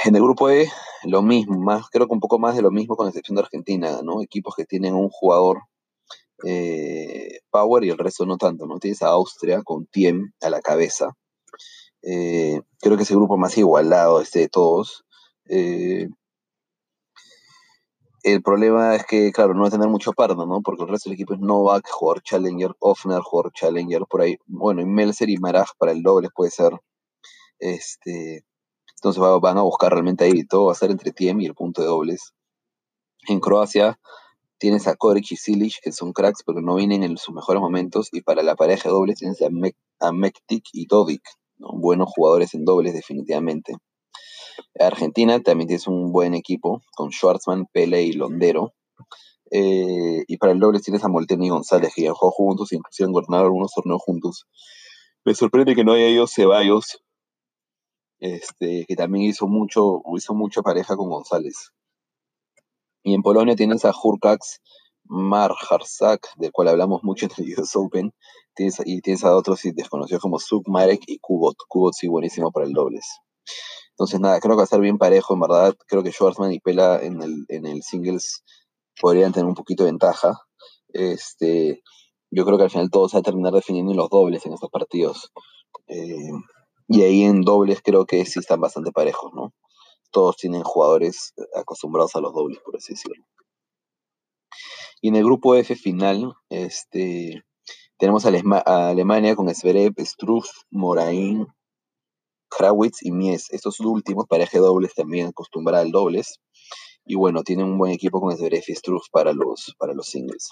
En 0.05 0.17
el 0.17 0.23
grupo 0.23 0.51
E, 0.51 0.69
lo 1.05 1.23
mismo, 1.23 1.59
más, 1.61 1.89
creo 1.89 2.09
que 2.09 2.15
un 2.15 2.21
poco 2.21 2.39
más 2.39 2.57
de 2.57 2.63
lo 2.63 2.73
mismo 2.73 2.97
con 2.97 3.07
excepción 3.07 3.37
de 3.37 3.43
Argentina, 3.43 4.01
¿no? 4.03 4.21
Equipos 4.21 4.55
que 4.57 4.65
tienen 4.65 4.95
un 4.95 5.09
jugador 5.09 5.63
eh, 6.45 7.41
power 7.51 7.85
y 7.85 7.91
el 7.91 7.99
resto 7.99 8.27
no 8.27 8.37
tanto, 8.37 8.67
¿no? 8.67 8.79
Tienes 8.79 9.03
a 9.03 9.09
Austria 9.09 9.63
con 9.63 9.87
Tiem 9.87 10.33
a 10.41 10.51
la 10.51 10.61
cabeza. 10.61 11.13
Eh, 12.03 12.61
creo 12.81 12.97
que 12.97 13.05
es 13.05 13.11
el 13.11 13.19
grupo 13.19 13.37
más 13.37 13.57
igualado 13.59 14.21
este 14.21 14.41
de 14.41 14.49
todos. 14.49 15.05
Eh, 15.49 16.09
el 18.25 18.43
problema 18.43 18.97
es 18.97 19.05
que, 19.07 19.31
claro, 19.33 19.55
no 19.55 19.63
va 19.63 19.69
a 19.69 19.71
tener 19.71 19.89
mucho 19.89 20.13
pardo, 20.13 20.47
¿no? 20.47 20.63
Porque 20.63 20.83
el 20.83 20.89
resto 20.89 21.11
del 21.11 21.15
equipo 21.15 21.35
es 21.35 21.41
Novak, 21.41 21.89
jugador 21.89 22.23
Challenger, 22.23 22.73
Offner, 22.81 23.21
jugador 23.21 23.53
Challenger, 23.53 24.03
por 24.09 24.23
ahí. 24.23 24.37
Bueno, 24.47 24.81
y 24.81 24.87
Melzer 24.87 25.31
y 25.31 25.39
Maraj 25.39 25.71
para 25.79 25.93
el 25.93 26.03
doble 26.03 26.29
puede 26.35 26.51
ser. 26.51 26.73
Este, 27.59 28.45
entonces 29.03 29.21
van 29.43 29.59
a 29.59 29.63
buscar 29.63 29.91
realmente 29.91 30.23
ahí. 30.25 30.45
Todo 30.45 30.67
va 30.67 30.73
a 30.73 30.77
ser 30.77 30.93
entre 30.93 31.11
Tiem 31.11 31.41
y 31.41 31.47
el 31.47 31.55
punto 31.55 31.83
de 31.83 31.89
dobles. 31.89 32.35
En 33.27 33.41
Croacia 33.41 33.99
tienes 34.59 34.87
a 34.87 34.95
Koric 34.95 35.33
y 35.33 35.37
Silic, 35.37 35.81
que 35.83 35.91
son 35.91 36.13
cracks, 36.13 36.45
pero 36.47 36.61
no 36.61 36.77
vienen 36.77 37.03
en 37.03 37.17
sus 37.17 37.35
mejores 37.35 37.61
momentos. 37.61 38.11
Y 38.13 38.21
para 38.21 38.45
la 38.45 38.55
pareja 38.55 38.89
de 38.89 38.95
dobles 38.95 39.19
tienes 39.19 39.43
a, 39.43 40.13
Mektik 40.13 40.67
y 40.73 40.87
Dodik, 40.87 41.23
buenos 41.59 42.11
jugadores 42.15 42.55
en 42.55 42.65
dobles, 42.65 42.95
definitivamente. 42.95 43.75
Argentina 44.79 45.41
también 45.41 45.67
tiene 45.67 45.83
un 45.89 46.13
buen 46.13 46.35
equipo 46.35 46.81
con 46.95 47.11
Schwartzman, 47.11 47.67
Pele 47.73 48.05
y 48.05 48.13
Londero. 48.13 48.73
Eh, 49.51 50.23
y 50.29 50.37
para 50.37 50.53
el 50.53 50.61
doble 50.61 50.79
tienes 50.79 51.03
a 51.03 51.09
Molteni 51.09 51.49
y 51.49 51.51
González, 51.51 51.93
que 51.93 52.03
ya 52.03 52.13
jugado 52.13 52.31
juntos, 52.31 52.73
inclusive 52.73 53.09
han 53.09 53.13
ganado 53.13 53.47
algunos 53.47 53.73
torneos 53.73 54.01
juntos. 54.01 54.47
Me 55.25 55.35
sorprende 55.35 55.75
que 55.75 55.83
no 55.83 55.93
haya 55.93 56.09
ido 56.09 56.29
Ceballos, 56.29 57.03
este, 58.23 58.85
que 58.87 58.95
también 58.95 59.25
hizo 59.25 59.49
mucho, 59.49 60.01
hizo 60.17 60.33
mucha 60.33 60.63
pareja 60.63 60.97
con 60.97 61.11
González. 61.11 61.73
Y 63.03 63.15
en 63.15 63.23
Polonia 63.23 63.57
tienes 63.57 63.85
a 63.85 63.93
Hurkax 63.93 64.61
Mar 65.05 65.53
Harzak, 65.69 66.29
del 66.37 66.53
cual 66.53 66.69
hablamos 66.69 67.03
mucho 67.03 67.27
en 67.27 67.33
el 67.37 67.59
US 67.59 67.75
Open, 67.75 68.15
y 68.57 69.01
tienes 69.01 69.25
a 69.25 69.35
otros 69.35 69.61
desconocidos 69.75 70.23
como 70.23 70.39
Suk 70.39 70.69
Marek 70.69 71.03
y 71.09 71.19
Kubot. 71.19 71.57
Kubot 71.67 71.95
sí 71.95 72.07
buenísimo 72.07 72.53
para 72.53 72.65
el 72.65 72.73
dobles. 72.73 73.05
Entonces, 73.91 74.21
nada, 74.21 74.39
creo 74.39 74.53
que 74.53 74.59
va 74.59 74.63
a 74.63 74.65
estar 74.65 74.81
bien 74.81 74.99
parejo, 74.99 75.35
en 75.35 75.41
verdad. 75.41 75.75
Creo 75.89 76.05
que 76.05 76.13
Schwarzman 76.13 76.53
y 76.53 76.61
Pela 76.61 77.01
en 77.03 77.21
el, 77.23 77.45
en 77.49 77.67
el 77.67 77.83
singles 77.83 78.45
podrían 79.01 79.33
tener 79.33 79.49
un 79.49 79.57
poquito 79.57 79.83
de 79.83 79.91
ventaja. 79.91 80.39
Este, 80.93 81.83
yo 82.31 82.45
creo 82.45 82.57
que 82.57 82.65
al 82.65 82.71
final 82.71 82.91
todo 82.91 83.09
se 83.09 83.17
va 83.17 83.21
a 83.21 83.25
terminar 83.25 83.53
definiendo 83.53 83.91
en 83.91 83.99
los 83.99 84.11
dobles 84.11 84.47
en 84.47 84.53
estos 84.53 84.71
partidos. 84.71 85.33
Eh, 85.89 86.31
y 86.93 87.03
ahí 87.03 87.23
en 87.23 87.41
dobles 87.41 87.81
creo 87.83 88.05
que 88.05 88.27
sí 88.27 88.39
están 88.39 88.61
bastante 88.61 88.93
parejos, 88.93 89.33
¿no? 89.33 89.55
Todos 90.11 90.37
tienen 90.37 90.63
jugadores 90.63 91.33
acostumbrados 91.57 92.15
a 92.17 92.21
los 92.21 92.35
dobles, 92.35 92.59
por 92.63 92.77
así 92.77 92.93
decirlo. 92.93 93.25
Y 95.01 95.09
en 95.09 95.17
el 95.17 95.25
grupo 95.25 95.55
F 95.55 95.75
final, 95.75 96.35
este, 96.51 97.45
tenemos 97.97 98.27
a, 98.27 98.91
Alemania 98.91 99.35
con 99.35 99.53
Zverev, 99.55 99.95
Struff, 100.01 100.51
Moraín, 100.71 101.47
Krawitz 102.51 103.03
y 103.03 103.11
Mies. 103.11 103.51
Estos 103.53 103.81
últimos, 103.81 104.27
pareja 104.29 104.59
dobles, 104.59 104.95
también 104.95 105.29
acostumbrada 105.29 105.83
al 105.83 105.93
dobles. 105.93 106.41
Y 107.07 107.15
bueno, 107.15 107.43
tienen 107.43 107.65
un 107.65 107.79
buen 107.79 107.93
equipo 107.93 108.21
con 108.21 108.37
Zverev 108.37 108.65
y 108.69 108.75
Struff 108.75 109.07
para 109.11 109.33
los, 109.33 109.75
para 109.79 109.95
los 109.95 110.09
singles. 110.09 110.51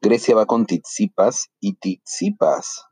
Grecia 0.00 0.34
va 0.34 0.46
con 0.46 0.64
Tizipas 0.64 1.50
y 1.60 1.74
Tizipas. 1.74 2.86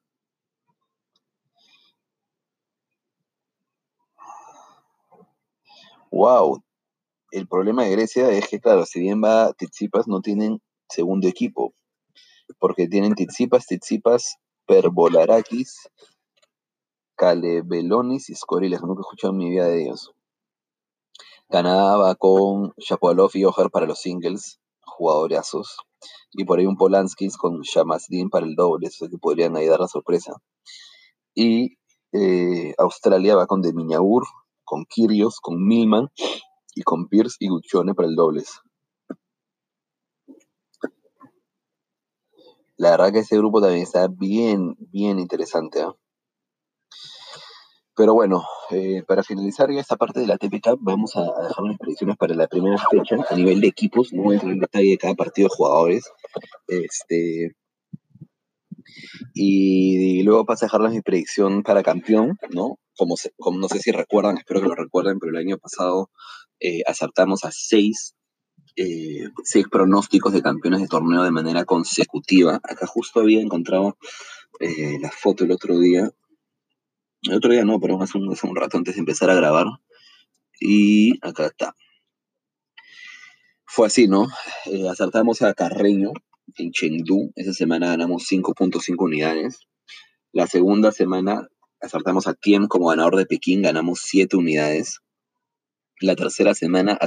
Wow. 6.15 6.63
El 7.33 7.49
problema 7.49 7.83
de 7.83 7.91
Grecia 7.91 8.31
es 8.31 8.47
que, 8.47 8.61
claro, 8.61 8.87
si 8.87 9.01
bien 9.01 9.21
va 9.21 9.53
Tizipas, 9.53 10.07
no 10.07 10.21
tienen 10.21 10.63
segundo 10.89 11.27
equipo. 11.27 11.75
Porque 12.61 12.87
tienen 12.87 13.17
Tizipas, 13.17 13.67
Tizipas, 13.67 14.37
Perbolarakis 14.65 15.89
Belonis 17.65 18.31
y 18.31 18.37
Skoriles, 18.37 18.81
nunca 18.83 19.01
he 19.01 19.03
escuchado 19.03 19.33
en 19.33 19.39
mi 19.39 19.51
vida 19.51 19.67
de 19.67 19.83
ellos. 19.83 20.13
Canadá 21.49 21.97
va 21.97 22.15
con 22.15 22.75
Shapovalov 22.77 23.31
y 23.35 23.45
Ojar 23.45 23.71
para 23.73 23.87
los 23.87 23.99
singles, 23.99 24.61
jugadorazos. 24.83 25.79
Y 26.31 26.45
por 26.45 26.61
ahí 26.61 26.67
un 26.67 26.77
Polanskis 26.77 27.37
con 27.37 27.63
Shamasdin 27.63 28.31
para 28.31 28.47
el 28.47 28.55
doble, 28.55 28.87
eso 28.87 29.09
que 29.09 29.19
podrían 29.19 29.57
ahí 29.57 29.67
dar 29.67 29.81
la 29.81 29.89
sorpresa. 29.89 30.35
Y 31.35 31.77
eh, 32.13 32.73
Australia 32.79 33.35
va 33.35 33.49
con 33.49 33.63
De 33.63 33.73
con 34.75 34.87
Kirios, 34.87 35.39
con 35.41 35.65
Milman 35.65 36.09
y 36.75 36.83
con 36.83 37.07
Pierce 37.07 37.37
y 37.39 37.47
Guccione 37.47 37.95
para 37.95 38.09
el 38.09 38.17
dobles. 38.17 38.61
La 42.77 42.91
verdad 42.91 43.13
que 43.13 43.21
ese 43.21 43.37
grupo 43.37 43.61
también 43.61 43.85
está 43.85 44.09
bien, 44.09 44.75
bien 44.91 45.21
interesante. 45.21 45.79
¿eh? 45.79 45.93
Pero 47.95 48.15
bueno, 48.15 48.43
eh, 48.71 49.05
para 49.07 49.23
finalizar 49.23 49.71
esta 49.71 49.95
parte 49.95 50.19
de 50.19 50.27
la 50.27 50.39
TPK, 50.39 50.77
vamos 50.81 51.15
a, 51.15 51.21
dejar 51.21 51.63
unas 51.63 51.79
predicciones 51.79 52.17
para 52.17 52.35
la 52.35 52.49
primera 52.49 52.77
fecha 52.91 53.17
a 53.31 53.37
nivel 53.37 53.61
de 53.61 53.69
equipos. 53.69 54.13
No 54.13 54.25
voy 54.25 54.33
a 54.33 54.35
entrar 54.39 54.55
en 54.55 54.59
detalle 54.59 54.91
de 54.91 54.99
cada 54.99 55.15
partido 55.15 55.47
de 55.47 55.55
jugadores. 55.57 56.11
Este, 56.67 57.55
y, 59.35 60.23
luego 60.23 60.47
paso 60.47 60.65
a 60.65 60.67
dejarles 60.67 60.93
mi 60.93 61.01
predicción 61.03 61.63
para 61.63 61.83
campeón, 61.83 62.39
¿no? 62.51 62.79
Como, 62.97 63.17
como 63.39 63.59
no 63.59 63.69
sé 63.69 63.81
si 63.81 63.91
recuerdan, 63.91 64.39
espero 64.39 64.61
que 64.61 64.69
lo 64.69 64.75
recuerden, 64.75 65.19
pero 65.19 65.33
el 65.33 65.39
año 65.39 65.59
pasado 65.59 66.11
eh, 66.61 66.83
acertamos 66.87 67.45
a 67.45 67.51
seis, 67.53 68.15
eh, 68.77 69.29
seis 69.43 69.67
pronósticos 69.71 70.33
de 70.33 70.43
campeones 70.43 70.81
de 70.81 70.89
torneo 70.89 71.23
de 71.23 71.31
manera 71.31 71.65
consecutiva. 71.65 72.61
Acá 72.63 72.87
justo 72.87 73.21
había 73.21 73.41
encontrado 73.41 73.97
la 74.61 75.11
foto 75.11 75.45
el 75.45 75.51
otro 75.51 75.79
día 75.81 76.11
el 77.25 77.35
otro 77.35 77.53
día 77.53 77.65
no, 77.65 77.81
pero 77.81 78.01
hace 78.03 78.19
un, 78.19 78.31
hace 78.33 78.47
un 78.47 78.55
rato 78.55 78.77
antes 78.77 78.95
de 78.95 79.01
empezar 79.01 79.31
a 79.31 79.35
grabar. 79.35 79.67
Y 80.61 81.19
acá 81.27 81.47
está. 81.47 81.75
Fue 83.65 83.87
así, 83.87 84.07
¿no? 84.09 84.29
Eh, 84.67 84.89
acertamos 84.89 85.43
a 85.43 85.55
Carreño 85.55 86.13
en 86.57 86.71
Chengdu. 86.71 87.33
Esa 87.37 87.53
semana 87.53 87.89
ganamos 87.89 88.27
5.5 88.31 88.95
unidades. 88.99 89.61
La 90.33 90.47
segunda 90.47 90.93
semana 90.93 91.49
acertamos 91.81 92.27
a 92.27 92.35
Tiem 92.35 92.67
como 92.67 92.89
ganador 92.89 93.17
de 93.17 93.27
Pekín, 93.27 93.63
ganamos 93.63 94.01
7 94.05 94.37
unidades. 94.37 95.01
La 96.01 96.17
tercera 96.17 96.55
semana 96.55 96.99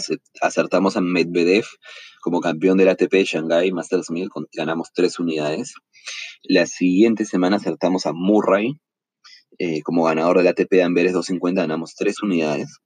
acertamos 0.42 0.96
a 0.96 1.02
Medvedev 1.02 1.66
como 2.22 2.40
campeón 2.40 2.78
del 2.78 2.90
ATP 2.90 3.26
Shanghai 3.26 3.72
Masters 3.72 4.10
1000, 4.10 4.30
ganamos 4.54 4.92
3 4.94 5.20
unidades. 5.20 5.74
La 6.44 6.66
siguiente 6.66 7.26
semana 7.26 7.58
acertamos 7.58 8.06
a 8.06 8.14
Murray 8.14 8.80
eh, 9.60 9.82
como 9.82 10.04
ganador 10.04 10.38
del 10.38 10.48
ATP 10.48 10.70
de 10.70 10.84
Amberes 10.84 11.14
250 11.14 11.62
ganamos 11.62 11.96
tres 11.96 12.22
unidades. 12.22 12.78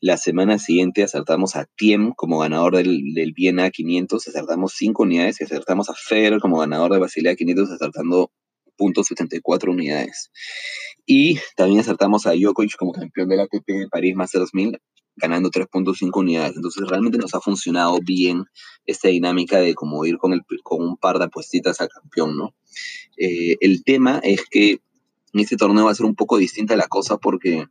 La 0.00 0.16
semana 0.16 0.58
siguiente 0.58 1.02
acertamos 1.02 1.56
a 1.56 1.64
Tiem 1.76 2.12
como 2.12 2.38
ganador 2.38 2.76
del, 2.76 3.14
del 3.14 3.32
Viena 3.32 3.70
500, 3.70 4.28
acertamos 4.28 4.74
cinco 4.76 5.02
unidades 5.02 5.40
y 5.40 5.44
acertamos 5.44 5.90
a 5.90 5.94
Fer 5.94 6.38
como 6.38 6.58
ganador 6.58 6.92
de 6.92 7.00
Basilea 7.00 7.34
500, 7.34 7.70
acertando 7.72 8.30
.74 8.78 9.70
unidades. 9.70 10.30
Y 11.04 11.38
también 11.56 11.80
acertamos 11.80 12.26
a 12.26 12.32
Djokovic 12.32 12.76
como 12.76 12.92
campeón 12.92 13.28
del 13.28 13.40
ATP 13.40 13.66
de 13.66 13.88
París 13.90 14.14
Masters 14.14 14.54
1000, 14.54 14.78
ganando 15.16 15.50
3.5 15.50 16.16
unidades. 16.16 16.54
Entonces 16.54 16.86
realmente 16.86 17.18
nos 17.18 17.34
ha 17.34 17.40
funcionado 17.40 17.98
bien 18.00 18.44
esta 18.86 19.08
dinámica 19.08 19.58
de 19.58 19.74
como 19.74 20.04
ir 20.04 20.18
con, 20.18 20.32
el, 20.32 20.42
con 20.62 20.82
un 20.82 20.96
par 20.96 21.18
de 21.18 21.24
apuestitas 21.24 21.80
a 21.80 21.88
campeón, 21.88 22.36
¿no? 22.36 22.54
Eh, 23.16 23.56
el 23.60 23.82
tema 23.82 24.20
es 24.22 24.44
que 24.48 24.80
en 25.32 25.40
este 25.40 25.56
torneo 25.56 25.86
va 25.86 25.90
a 25.90 25.94
ser 25.94 26.06
un 26.06 26.14
poco 26.14 26.38
distinta 26.38 26.76
la 26.76 26.86
cosa 26.86 27.18
porque 27.18 27.66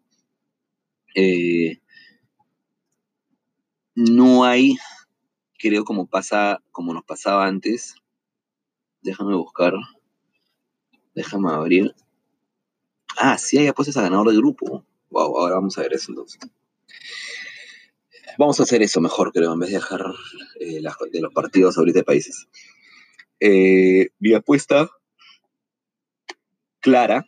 eh, 1.15 1.79
no 3.97 4.45
hay, 4.45 4.77
creo 5.57 5.83
como 5.83 6.05
pasa, 6.05 6.62
como 6.71 6.93
nos 6.93 7.03
pasaba 7.03 7.47
antes. 7.47 7.95
Déjame 9.01 9.33
buscar. 9.36 9.73
Déjame 11.15 11.51
abrir. 11.51 11.95
Ah, 13.17 13.39
sí 13.39 13.57
hay 13.57 13.65
apuestas 13.65 13.97
a 13.97 14.03
ganador 14.03 14.29
de 14.29 14.38
grupo. 14.38 14.86
Wow, 15.10 15.39
ahora 15.39 15.55
vamos 15.55 15.75
a 15.79 15.81
ver 15.81 15.93
eso 15.93 16.12
entonces. 16.12 16.39
Vamos 18.38 18.60
a 18.60 18.63
hacer 18.63 18.83
eso 18.83 19.01
mejor, 19.01 19.31
creo, 19.33 19.51
en 19.51 19.60
vez 19.60 19.71
de 19.71 19.77
dejar 19.77 20.05
eh, 20.60 20.79
de 21.12 21.21
los 21.21 21.33
partidos 21.33 21.75
ahorita 21.79 21.99
de 21.99 22.05
países. 22.05 22.47
Eh, 23.39 24.10
mi 24.19 24.36
apuesta 24.36 24.91
clara, 26.81 27.25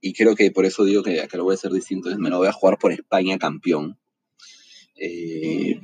y 0.00 0.12
creo 0.12 0.36
que 0.36 0.52
por 0.52 0.64
eso 0.64 0.84
digo 0.84 1.02
que 1.02 1.20
acá 1.20 1.36
lo 1.36 1.42
voy 1.42 1.54
a 1.54 1.56
hacer 1.56 1.72
distinto, 1.72 2.08
es 2.08 2.18
me 2.18 2.30
lo 2.30 2.38
voy 2.38 2.46
a 2.46 2.52
jugar 2.52 2.78
por 2.78 2.92
España 2.92 3.36
campeón. 3.36 3.99
Eh, 5.00 5.80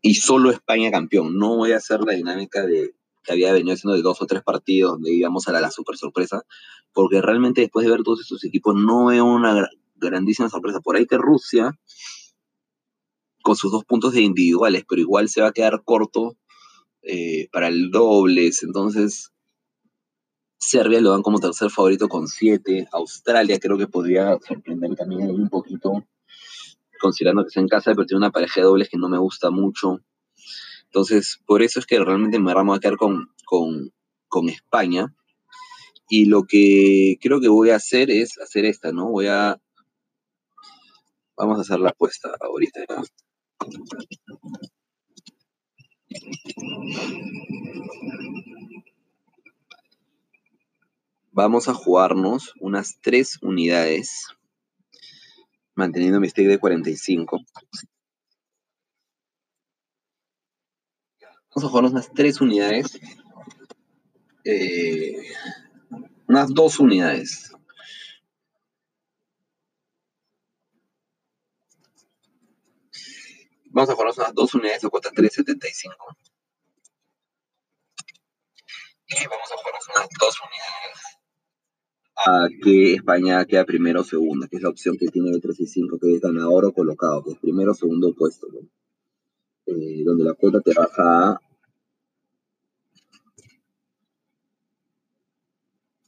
y 0.00 0.14
solo 0.14 0.50
España 0.50 0.90
campeón. 0.90 1.36
No 1.36 1.56
voy 1.56 1.72
a 1.72 1.78
hacer 1.78 2.00
la 2.00 2.14
dinámica 2.14 2.64
de 2.64 2.94
que 3.24 3.32
había 3.32 3.52
venido 3.52 3.74
haciendo 3.74 3.96
de 3.96 4.02
dos 4.02 4.22
o 4.22 4.26
tres 4.26 4.42
partidos 4.42 4.92
donde 4.92 5.12
íbamos 5.12 5.48
a 5.48 5.52
la, 5.52 5.70
super 5.70 5.96
sorpresa, 5.96 6.44
porque 6.94 7.20
realmente 7.20 7.60
después 7.60 7.84
de 7.84 7.92
ver 7.92 8.02
todos 8.02 8.20
estos 8.20 8.44
equipos 8.44 8.74
no 8.74 9.06
veo 9.06 9.24
una 9.24 9.68
grandísima 9.96 10.48
sorpresa. 10.48 10.80
Por 10.80 10.96
ahí 10.96 11.06
que 11.06 11.18
Rusia, 11.18 11.78
con 13.42 13.56
sus 13.56 13.72
dos 13.72 13.84
puntos 13.84 14.14
de 14.14 14.22
individuales, 14.22 14.84
pero 14.88 15.02
igual 15.02 15.28
se 15.28 15.42
va 15.42 15.48
a 15.48 15.52
quedar 15.52 15.82
corto 15.84 16.36
eh, 17.02 17.48
para 17.52 17.68
el 17.68 17.90
dobles. 17.90 18.62
Entonces, 18.62 19.32
Serbia 20.58 21.00
lo 21.00 21.10
dan 21.10 21.22
como 21.22 21.38
tercer 21.40 21.70
favorito 21.70 22.08
con 22.08 22.28
siete. 22.28 22.88
Australia 22.92 23.58
creo 23.58 23.76
que 23.76 23.86
podría 23.86 24.38
sorprender 24.46 24.94
también 24.96 25.30
un 25.30 25.48
poquito, 25.48 26.04
considerando 26.98 27.42
que 27.42 27.48
está 27.48 27.60
en 27.60 27.68
casa, 27.68 27.92
pero 27.94 28.06
tiene 28.06 28.18
una 28.18 28.30
pareja 28.30 28.60
de 28.60 28.66
dobles 28.66 28.88
que 28.88 28.98
no 28.98 29.08
me 29.08 29.18
gusta 29.18 29.50
mucho. 29.50 30.00
Entonces, 30.84 31.40
por 31.46 31.62
eso 31.62 31.80
es 31.80 31.86
que 31.86 31.98
realmente 31.98 32.38
me 32.38 32.54
vamos 32.54 32.76
a 32.76 32.80
quedar 32.80 32.96
con, 32.96 33.28
con, 33.44 33.92
con 34.28 34.48
España. 34.48 35.14
Y 36.08 36.24
lo 36.26 36.44
que 36.44 37.18
creo 37.20 37.40
que 37.40 37.48
voy 37.48 37.70
a 37.70 37.76
hacer 37.76 38.10
es 38.10 38.38
hacer 38.38 38.64
esta, 38.64 38.92
¿no? 38.92 39.10
Voy 39.10 39.26
a 39.26 39.60
Vamos 41.38 41.58
a 41.58 41.60
hacer 41.60 41.78
la 41.78 41.90
apuesta 41.90 42.34
ahorita. 42.40 42.80
Vamos 51.30 51.68
a 51.68 51.74
jugarnos 51.74 52.54
unas 52.58 52.98
tres 53.00 53.38
unidades, 53.40 54.26
manteniendo 55.78 56.18
mi 56.18 56.28
stake 56.28 56.48
de 56.48 56.58
45. 56.58 57.38
Vamos 61.50 61.64
a 61.64 61.68
jugarnos 61.68 61.92
unas 61.92 62.12
tres 62.12 62.40
unidades, 62.40 62.98
eh, 64.44 65.14
unas 66.26 66.52
dos 66.52 66.80
unidades. 66.80 67.52
Vamos 73.70 73.90
a 73.90 73.94
jugar 73.94 74.12
unas 74.16 74.34
dos 74.34 74.54
unidades 74.54 74.82
de 74.82 74.90
cuota 74.90 75.10
3.75. 75.10 75.94
Y 79.06 79.26
vamos 79.28 79.52
a 79.52 79.56
jugar 79.56 79.74
unas 79.74 80.08
dos 80.18 80.40
unidades 80.40 81.17
a 82.26 82.48
que 82.62 82.94
España 82.94 83.44
queda 83.44 83.64
primero 83.64 84.00
o 84.00 84.04
segunda, 84.04 84.48
que 84.48 84.56
es 84.56 84.62
la 84.62 84.70
opción 84.70 84.96
que 84.98 85.08
tiene 85.08 85.30
de 85.30 85.40
3 85.40 85.60
y 85.60 85.66
5, 85.66 85.98
que 85.98 86.14
es 86.14 86.20
ganador 86.20 86.64
o 86.66 86.72
colocado, 86.72 87.22
que 87.24 87.32
es 87.32 87.38
primero 87.38 87.72
o 87.72 87.74
segundo 87.74 88.14
puesto. 88.14 88.48
Eh, 89.66 90.02
donde 90.04 90.24
la 90.24 90.34
cuota 90.34 90.60
te 90.60 90.74
baja 90.74 91.30
a... 91.32 91.40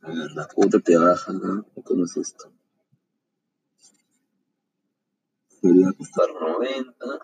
A 0.02 0.08
ver, 0.08 0.30
la 0.32 0.48
cuota 0.48 0.80
te 0.80 0.96
baja 0.96 1.32
a... 1.32 1.82
¿Cómo 1.84 2.04
es 2.04 2.16
esto? 2.16 2.52
Sería 5.60 5.92
costar 5.92 6.28
90. 6.40 7.20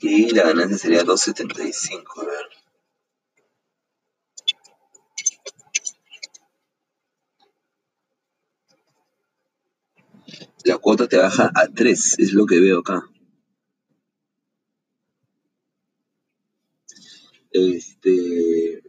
Y 0.00 0.34
la 0.34 0.42
ganancia 0.44 0.78
sería 0.78 1.04
2.75, 1.04 2.22
a 2.22 2.26
ver. 2.26 2.51
La 10.64 10.78
cuota 10.78 11.08
te 11.08 11.18
baja 11.18 11.50
a 11.54 11.68
3, 11.68 12.18
es 12.18 12.32
lo 12.32 12.46
que 12.46 12.60
veo 12.60 12.80
acá. 12.80 13.08
Este. 17.50 18.82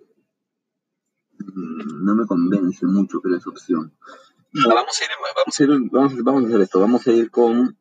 Mm, 1.40 2.06
no 2.06 2.16
me 2.16 2.26
convence 2.26 2.86
mucho 2.86 3.20
que 3.22 3.36
esa 3.36 3.50
opción. 3.50 3.98
vamos 4.54 5.02
a 5.02 5.04
ir, 5.04 5.10
vamos 5.36 5.60
a 5.60 5.64
ir, 5.64 5.70
vamos, 5.92 6.24
vamos 6.24 6.44
a 6.44 6.48
hacer 6.48 6.62
esto. 6.62 6.80
Vamos 6.80 7.08
a 7.08 7.12
ir 7.12 7.32
con 7.32 7.78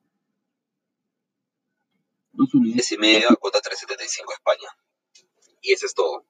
dos 2.32 2.54
unidades 2.54 2.92
y 2.92 2.98
medio 2.98 3.30
a 3.30 3.36
cuota 3.36 3.60
375 3.60 4.32
España. 4.32 4.68
Y 5.60 5.72
eso 5.74 5.86
es 5.86 5.94
todo. 5.94 6.26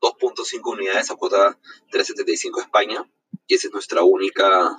2.5 0.00 0.72
unidades 0.72 1.10
a 1.10 1.16
cuota 1.16 1.58
375 1.90 2.60
España. 2.60 3.10
Y 3.46 3.54
esa 3.54 3.66
es 3.66 3.72
nuestra 3.72 4.02
única 4.02 4.76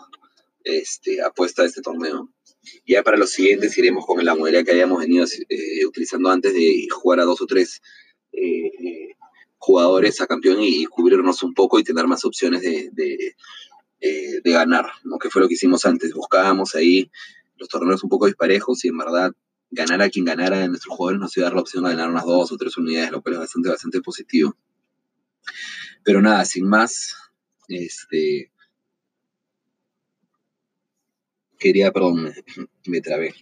este, 0.63 1.21
apuesta 1.21 1.62
de 1.62 1.69
este 1.69 1.82
torneo. 1.82 2.30
Ya 2.88 3.04
para 3.04 3.17
los 3.17 3.32
siguientes 3.32 3.78
iremos 3.78 4.06
con 4.06 4.23
la 4.23 4.36
modalidad 4.36 4.63
que 4.63 4.71
habíamos 4.71 4.99
venido 4.99 5.26
eh, 5.49 5.86
utilizando 5.86 6.30
antes 6.30 6.54
de 6.54 6.88
jugar 6.89 7.19
a 7.19 7.26
dos 7.26 7.41
o 7.41 7.45
tres 7.45 7.82
eh, 8.32 8.67
eh, 8.67 9.08
jugadores 9.58 10.21
a 10.21 10.28
campeón 10.28 10.58
y, 10.62 10.86
cubrirnos 10.86 11.43
un 11.43 11.54
poco 11.54 11.80
y 11.80 11.84
tener 11.84 12.08
más 12.08 12.23
opciones 12.26 12.62
de, 12.62 12.89
de, 12.91 13.36
de 14.43 14.52
ganar, 14.52 14.86
¿no? 15.04 15.17
que 15.17 15.30
fue 15.30 15.41
lo 15.41 15.47
que 15.47 15.54
hicimos 15.56 15.86
antes. 15.86 16.13
Buscábamos 16.13 16.76
ahí 16.76 17.10
los 17.58 17.69
torneos 17.69 18.04
un 18.04 18.10
poco 18.10 18.26
disparejos 18.26 18.84
y 18.86 18.89
en 18.89 18.97
verdad 18.97 19.32
ganar 19.71 20.02
a 20.02 20.10
quien 20.10 20.26
ganara 20.26 20.60
de 20.60 20.67
nuestros 20.67 20.95
jugadores 20.95 21.19
nos 21.19 21.36
iba 21.38 21.45
a 21.45 21.49
dar 21.49 21.56
la 21.56 21.62
opción 21.62 21.84
de 21.84 21.91
ganar 21.91 22.10
unas 22.10 22.26
dos 22.26 22.52
o 22.52 22.58
tres 22.58 22.78
unidades, 22.78 23.12
lo 23.12 23.21
cual 23.21 23.36
es 23.36 23.39
bastante, 23.39 23.69
bastante 23.69 24.02
positivo. 24.02 24.56
Pero 26.04 26.21
nada, 26.21 26.45
sin 26.45 26.67
más, 26.67 27.15
este, 27.67 28.52
quería, 31.63 31.91
perdón, 31.91 32.34
me, 32.86 33.02
trabé. 33.02 33.34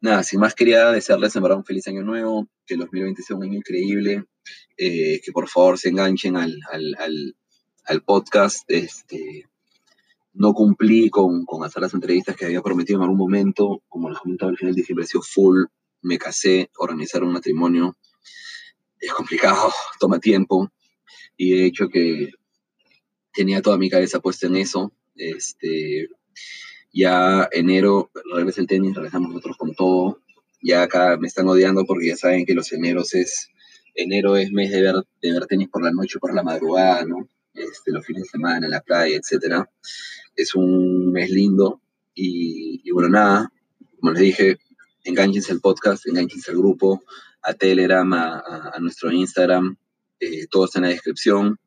Nada, 0.00 0.22
sin 0.22 0.40
más 0.40 0.54
quería 0.54 0.92
desearles 0.92 1.34
en 1.34 1.42
verdad 1.42 1.58
un 1.58 1.64
feliz 1.64 1.88
año 1.88 2.02
nuevo, 2.02 2.48
que 2.64 2.74
el 2.74 2.80
2020 2.80 3.22
sea 3.22 3.36
un 3.36 3.42
año 3.42 3.58
increíble, 3.58 4.24
eh, 4.76 5.20
que 5.24 5.32
por 5.32 5.48
favor 5.48 5.76
se 5.76 5.88
enganchen 5.88 6.36
al, 6.36 6.56
al, 6.70 7.34
al 7.84 8.02
podcast, 8.02 8.64
este, 8.70 9.48
no 10.34 10.54
cumplí 10.54 11.10
con, 11.10 11.44
con, 11.44 11.64
hacer 11.64 11.82
las 11.82 11.94
entrevistas 11.94 12.36
que 12.36 12.44
había 12.44 12.62
prometido 12.62 12.98
en 12.98 13.02
algún 13.02 13.18
momento. 13.18 13.82
Como 13.88 14.08
les 14.08 14.18
comentaba, 14.18 14.50
al 14.50 14.56
final 14.56 14.74
de 14.74 14.82
diciembre 14.82 15.06
sido 15.06 15.22
full. 15.22 15.64
Me 16.00 16.16
casé, 16.16 16.70
organizar 16.76 17.24
un 17.24 17.32
matrimonio 17.32 17.96
es 19.00 19.12
complicado, 19.12 19.72
toma 20.00 20.18
tiempo. 20.18 20.70
Y 21.36 21.54
he 21.54 21.66
hecho 21.66 21.88
que 21.88 22.30
tenía 23.32 23.62
toda 23.62 23.78
mi 23.78 23.88
cabeza 23.88 24.20
puesta 24.20 24.46
en 24.46 24.56
eso. 24.56 24.92
Este, 25.14 26.08
ya 26.92 27.48
enero 27.52 28.10
regresa 28.34 28.60
el 28.60 28.66
tenis, 28.66 28.94
regresamos 28.94 29.30
nosotros 29.30 29.56
con 29.56 29.74
todo. 29.74 30.20
Ya 30.62 30.82
acá 30.82 31.16
me 31.18 31.28
están 31.28 31.48
odiando 31.48 31.84
porque 31.84 32.08
ya 32.08 32.16
saben 32.16 32.44
que 32.44 32.54
los 32.54 32.72
eneros 32.72 33.14
es, 33.14 33.48
enero 33.94 34.36
es 34.36 34.50
mes 34.50 34.70
de 34.70 34.82
ver, 34.82 34.96
de 35.22 35.32
ver 35.32 35.46
tenis 35.46 35.68
por 35.68 35.82
la 35.82 35.92
noche, 35.92 36.18
por 36.18 36.34
la 36.34 36.42
madrugada, 36.42 37.04
¿no? 37.04 37.28
Este, 37.54 37.92
los 37.92 38.04
fines 38.04 38.24
de 38.24 38.28
semana, 38.28 38.66
en 38.66 38.72
la 38.72 38.80
playa, 38.80 39.16
etcétera 39.16 39.68
es 40.38 40.54
un 40.54 41.10
mes 41.12 41.28
lindo 41.30 41.82
y, 42.14 42.90
bueno, 42.92 43.08
nada, 43.08 43.52
como 44.00 44.12
les 44.12 44.22
dije, 44.22 44.58
enganchense 45.04 45.52
al 45.52 45.60
podcast, 45.60 46.06
enganchense 46.06 46.50
al 46.50 46.56
grupo, 46.56 47.02
a 47.42 47.54
Telegram, 47.54 48.12
a, 48.12 48.76
nuestro 48.80 49.12
Instagram, 49.12 49.76
eh, 50.18 50.46
todo 50.50 50.64
está 50.64 50.78
en 50.78 50.84
la 50.84 50.90
descripción. 50.90 51.58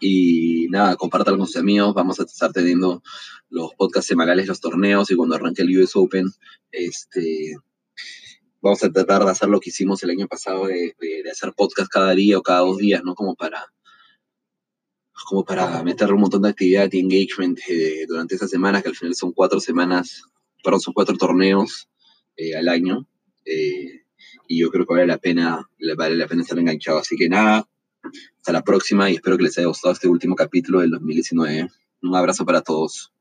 Y 0.00 0.68
nada, 0.70 0.96
compártanlo 0.96 1.38
con 1.38 1.46
sus 1.46 1.56
amigos, 1.56 1.94
vamos 1.94 2.20
a 2.20 2.24
estar 2.24 2.52
teniendo 2.52 3.02
los 3.50 3.74
podcasts 3.74 4.08
semanales, 4.08 4.46
los 4.46 4.60
torneos 4.60 5.10
y 5.10 5.16
cuando 5.16 5.34
arranque 5.34 5.62
el 5.62 5.78
US 5.78 5.96
Open, 5.96 6.26
este, 6.70 7.56
vamos 8.60 8.82
a 8.84 8.92
tratar 8.92 9.24
de 9.24 9.30
hacer 9.30 9.48
lo 9.48 9.60
que 9.60 9.70
hicimos 9.70 10.02
el 10.02 10.10
año 10.10 10.28
pasado 10.28 10.66
de, 10.66 10.94
de 10.98 11.30
hacer 11.30 11.52
podcast 11.56 11.90
cada 11.90 12.14
día 12.14 12.38
o 12.38 12.42
cada 12.42 12.60
dos 12.60 12.78
días, 12.78 13.02
¿no? 13.04 13.14
Como 13.14 13.34
para 13.34 13.66
como 15.26 15.44
para 15.44 15.82
meterle 15.82 16.14
un 16.14 16.22
montón 16.22 16.42
de 16.42 16.48
actividad 16.48 16.88
y 16.92 17.00
engagement 17.00 17.58
eh, 17.68 18.06
durante 18.06 18.36
esas 18.36 18.50
semanas, 18.50 18.82
que 18.82 18.88
al 18.88 18.96
final 18.96 19.14
son 19.14 19.32
cuatro 19.32 19.60
semanas, 19.60 20.22
perdón, 20.62 20.80
son 20.80 20.94
cuatro 20.94 21.16
torneos 21.16 21.88
eh, 22.36 22.56
al 22.56 22.68
año. 22.68 23.06
Eh, 23.44 24.04
y 24.46 24.60
yo 24.60 24.70
creo 24.70 24.86
que 24.86 24.94
vale 24.94 25.06
la 25.06 25.18
pena, 25.18 25.68
vale 25.96 26.16
la 26.16 26.26
pena 26.26 26.42
estar 26.42 26.58
enganchado. 26.58 26.98
Así 26.98 27.16
que 27.16 27.28
nada, 27.28 27.68
hasta 28.36 28.52
la 28.52 28.62
próxima 28.62 29.10
y 29.10 29.14
espero 29.14 29.36
que 29.36 29.44
les 29.44 29.58
haya 29.58 29.68
gustado 29.68 29.92
este 29.92 30.08
último 30.08 30.34
capítulo 30.34 30.80
del 30.80 30.90
2019. 30.90 31.68
Un 32.02 32.16
abrazo 32.16 32.44
para 32.44 32.62
todos. 32.62 33.12